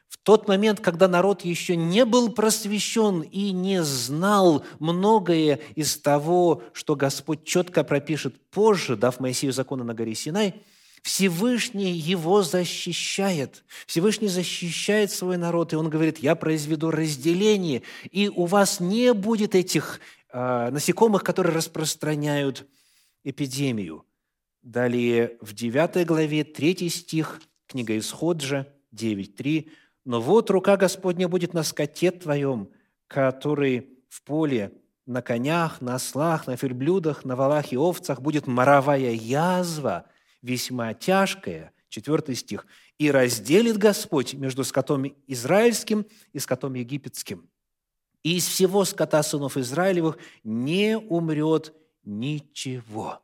В 0.08 0.18
тот 0.18 0.48
момент, 0.48 0.80
когда 0.80 1.08
народ 1.08 1.44
еще 1.44 1.76
не 1.76 2.06
был 2.06 2.32
просвещен 2.32 3.22
и 3.22 3.52
не 3.52 3.84
знал 3.84 4.64
многое 4.80 5.60
из 5.76 5.98
того, 5.98 6.64
что 6.74 6.96
Господь 6.96 7.44
четко 7.44 7.84
пропишет 7.84 8.40
позже, 8.50 8.96
дав 8.96 9.20
Моисею 9.20 9.54
закона 9.54 9.84
на 9.84 9.94
горе 9.94 10.16
Синай– 10.16 10.56
Всевышний 11.08 11.94
его 11.94 12.44
защищает. 12.44 13.64
Всевышний 13.86 14.28
защищает 14.28 15.10
свой 15.10 15.38
народ, 15.38 15.72
и 15.72 15.78
он 15.78 15.90
говорит, 15.90 16.18
я 16.18 16.36
произведу 16.36 16.92
разделение, 16.92 17.84
и 18.12 18.28
у 18.28 18.46
вас 18.46 18.82
не 18.82 19.14
будет 19.14 19.56
этих 19.56 20.02
э, 20.34 20.70
насекомых, 20.70 21.24
которые 21.24 21.56
распространяют 21.56 22.68
эпидемию. 23.24 24.06
Далее 24.62 25.38
в 25.40 25.54
9 25.54 26.06
главе, 26.06 26.44
3 26.44 26.90
стих, 26.90 27.42
книга 27.68 27.98
Исход 27.98 28.42
же, 28.42 28.68
9.3. 28.94 29.70
«Но 30.08 30.22
вот 30.22 30.50
рука 30.50 30.78
Господня 30.78 31.28
будет 31.28 31.54
на 31.54 31.64
скоте 31.64 32.12
твоем, 32.12 32.70
который 33.08 33.90
в 34.08 34.24
поле, 34.24 34.72
на 35.06 35.22
конях, 35.22 35.82
на 35.82 35.96
ослах, 35.96 36.48
на 36.48 36.56
верблюдах, 36.56 37.26
на 37.26 37.36
валах 37.36 37.74
и 37.74 37.78
овцах 37.78 38.22
будет 38.22 38.48
моровая 38.48 39.12
язва– 39.12 40.06
весьма 40.42 40.94
тяжкое, 40.94 41.74
четвертый 41.90 42.36
стих, 42.36 42.66
«И 42.98 43.12
разделит 43.12 43.78
Господь 43.78 44.34
между 44.34 44.64
скотом 44.64 45.14
израильским 45.28 46.06
и 46.32 46.40
скотом 46.40 46.76
египетским. 46.76 47.50
И 48.24 48.38
из 48.38 48.48
всего 48.48 48.86
скота 48.86 49.22
сынов 49.24 49.58
Израилевых 49.58 50.18
не 50.46 50.98
умрет 50.98 51.74
ничего». 52.06 53.22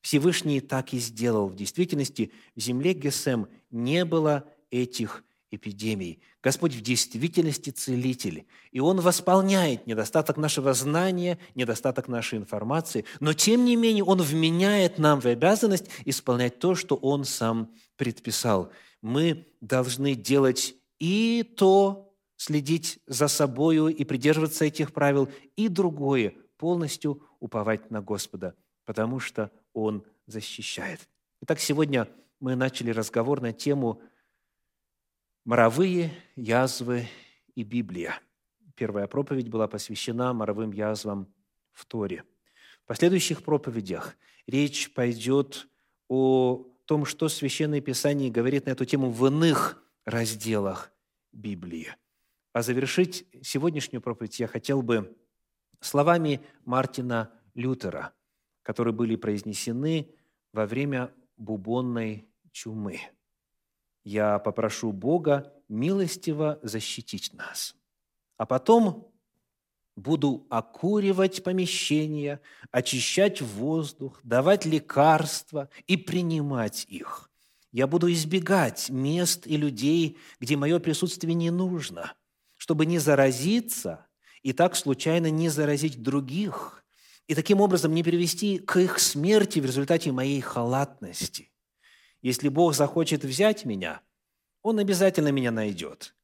Всевышний 0.00 0.60
так 0.60 0.92
и 0.94 0.98
сделал. 0.98 1.46
В 1.46 1.54
действительности 1.54 2.32
в 2.56 2.60
земле 2.60 2.92
Гесем 2.92 3.46
не 3.70 4.04
было 4.04 4.44
этих 4.72 5.22
эпидемий. 5.54 6.20
Господь 6.42 6.74
в 6.74 6.80
действительности 6.80 7.70
целитель, 7.70 8.46
и 8.70 8.80
Он 8.80 9.00
восполняет 9.00 9.86
недостаток 9.86 10.36
нашего 10.36 10.74
знания, 10.74 11.38
недостаток 11.54 12.08
нашей 12.08 12.38
информации, 12.38 13.04
но 13.20 13.32
тем 13.32 13.64
не 13.64 13.76
менее 13.76 14.04
Он 14.04 14.20
вменяет 14.20 14.98
нам 14.98 15.20
в 15.20 15.26
обязанность 15.26 15.86
исполнять 16.04 16.58
то, 16.58 16.74
что 16.74 16.96
Он 16.96 17.24
сам 17.24 17.72
предписал. 17.96 18.70
Мы 19.02 19.46
должны 19.60 20.14
делать 20.14 20.74
и 20.98 21.42
то, 21.56 22.14
следить 22.36 23.00
за 23.06 23.28
собою 23.28 23.88
и 23.88 24.04
придерживаться 24.04 24.64
этих 24.64 24.92
правил, 24.92 25.28
и 25.56 25.68
другое, 25.68 26.34
полностью 26.56 27.22
уповать 27.40 27.90
на 27.90 28.02
Господа, 28.02 28.54
потому 28.84 29.20
что 29.20 29.50
Он 29.72 30.04
защищает. 30.26 31.00
Итак, 31.42 31.60
сегодня 31.60 32.08
мы 32.40 32.56
начали 32.56 32.90
разговор 32.90 33.40
на 33.40 33.52
тему– 33.52 34.00
Моровые 35.44 36.10
язвы 36.36 37.06
и 37.54 37.64
Библия. 37.64 38.18
Первая 38.76 39.06
проповедь 39.06 39.50
была 39.50 39.68
посвящена 39.68 40.32
моровым 40.32 40.72
язвам 40.72 41.28
в 41.70 41.84
Торе. 41.84 42.24
В 42.82 42.86
последующих 42.86 43.42
проповедях 43.42 44.16
речь 44.46 44.90
пойдет 44.94 45.68
о 46.08 46.66
том, 46.86 47.04
что 47.04 47.28
Священное 47.28 47.82
Писание 47.82 48.30
говорит 48.30 48.64
на 48.64 48.70
эту 48.70 48.86
тему 48.86 49.10
в 49.10 49.26
иных 49.26 49.82
разделах 50.06 50.90
Библии. 51.30 51.94
А 52.54 52.62
завершить 52.62 53.26
сегодняшнюю 53.42 54.00
проповедь 54.00 54.40
я 54.40 54.46
хотел 54.46 54.80
бы 54.80 55.14
словами 55.80 56.40
Мартина 56.64 57.30
Лютера, 57.52 58.14
которые 58.62 58.94
были 58.94 59.14
произнесены 59.16 60.08
во 60.54 60.64
время 60.64 61.12
бубонной 61.36 62.26
чумы– 62.50 62.98
я 64.04 64.38
попрошу 64.38 64.92
Бога 64.92 65.52
милостиво 65.68 66.58
защитить 66.62 67.32
нас. 67.32 67.74
А 68.36 68.46
потом 68.46 69.10
буду 69.96 70.46
окуривать 70.50 71.42
помещения, 71.42 72.40
очищать 72.70 73.40
воздух, 73.40 74.20
давать 74.22 74.66
лекарства 74.66 75.68
и 75.86 75.96
принимать 75.96 76.86
их. 76.88 77.30
Я 77.72 77.86
буду 77.86 78.12
избегать 78.12 78.90
мест 78.90 79.46
и 79.46 79.56
людей, 79.56 80.18
где 80.38 80.56
мое 80.56 80.78
присутствие 80.78 81.34
не 81.34 81.50
нужно, 81.50 82.12
чтобы 82.56 82.86
не 82.86 82.98
заразиться 82.98 84.06
и 84.42 84.52
так 84.52 84.76
случайно 84.76 85.30
не 85.30 85.48
заразить 85.48 86.02
других, 86.02 86.84
и 87.26 87.34
таким 87.34 87.60
образом 87.60 87.94
не 87.94 88.02
привести 88.02 88.58
к 88.58 88.78
их 88.78 88.98
смерти 88.98 89.58
в 89.58 89.64
результате 89.64 90.12
моей 90.12 90.40
халатности. 90.40 91.50
Если 92.24 92.48
Бог 92.48 92.74
захочет 92.74 93.22
взять 93.22 93.66
меня, 93.66 94.00
Он 94.62 94.78
обязательно 94.78 95.28
меня 95.28 95.50
найдет. 95.50 96.14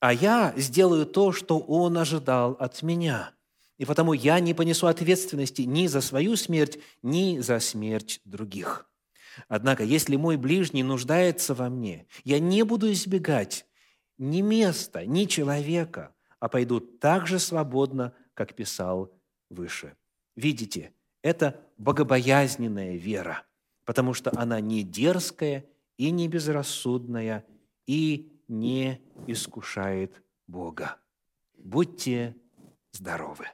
А 0.00 0.14
я 0.14 0.54
сделаю 0.56 1.04
то, 1.04 1.32
что 1.32 1.58
Он 1.58 1.98
ожидал 1.98 2.52
от 2.58 2.82
меня. 2.82 3.32
И 3.76 3.84
потому 3.84 4.14
я 4.14 4.40
не 4.40 4.54
понесу 4.54 4.86
ответственности 4.86 5.62
ни 5.62 5.86
за 5.86 6.00
свою 6.00 6.34
смерть, 6.34 6.78
ни 7.02 7.40
за 7.40 7.60
смерть 7.60 8.22
других. 8.24 8.90
Однако, 9.48 9.84
если 9.84 10.16
мой 10.16 10.38
ближний 10.38 10.82
нуждается 10.82 11.54
во 11.54 11.68
мне, 11.68 12.06
я 12.24 12.40
не 12.40 12.62
буду 12.62 12.90
избегать 12.90 13.66
ни 14.16 14.40
места, 14.40 15.04
ни 15.04 15.26
человека, 15.26 16.14
а 16.40 16.48
пойду 16.48 16.80
так 16.80 17.26
же 17.26 17.38
свободно, 17.38 18.14
как 18.32 18.54
писал 18.54 19.12
выше. 19.50 19.94
Видите, 20.36 20.94
это 21.20 21.60
богобоязненная 21.76 22.96
вера– 22.96 23.42
потому 23.88 24.12
что 24.12 24.30
она 24.38 24.60
не 24.60 24.82
дерзкая 24.82 25.64
и 25.96 26.10
не 26.10 26.28
безрассудная 26.28 27.46
и 27.86 28.38
не 28.46 29.00
искушает 29.26 30.22
Бога. 30.46 30.98
Будьте 31.56 32.36
здоровы! 32.92 33.46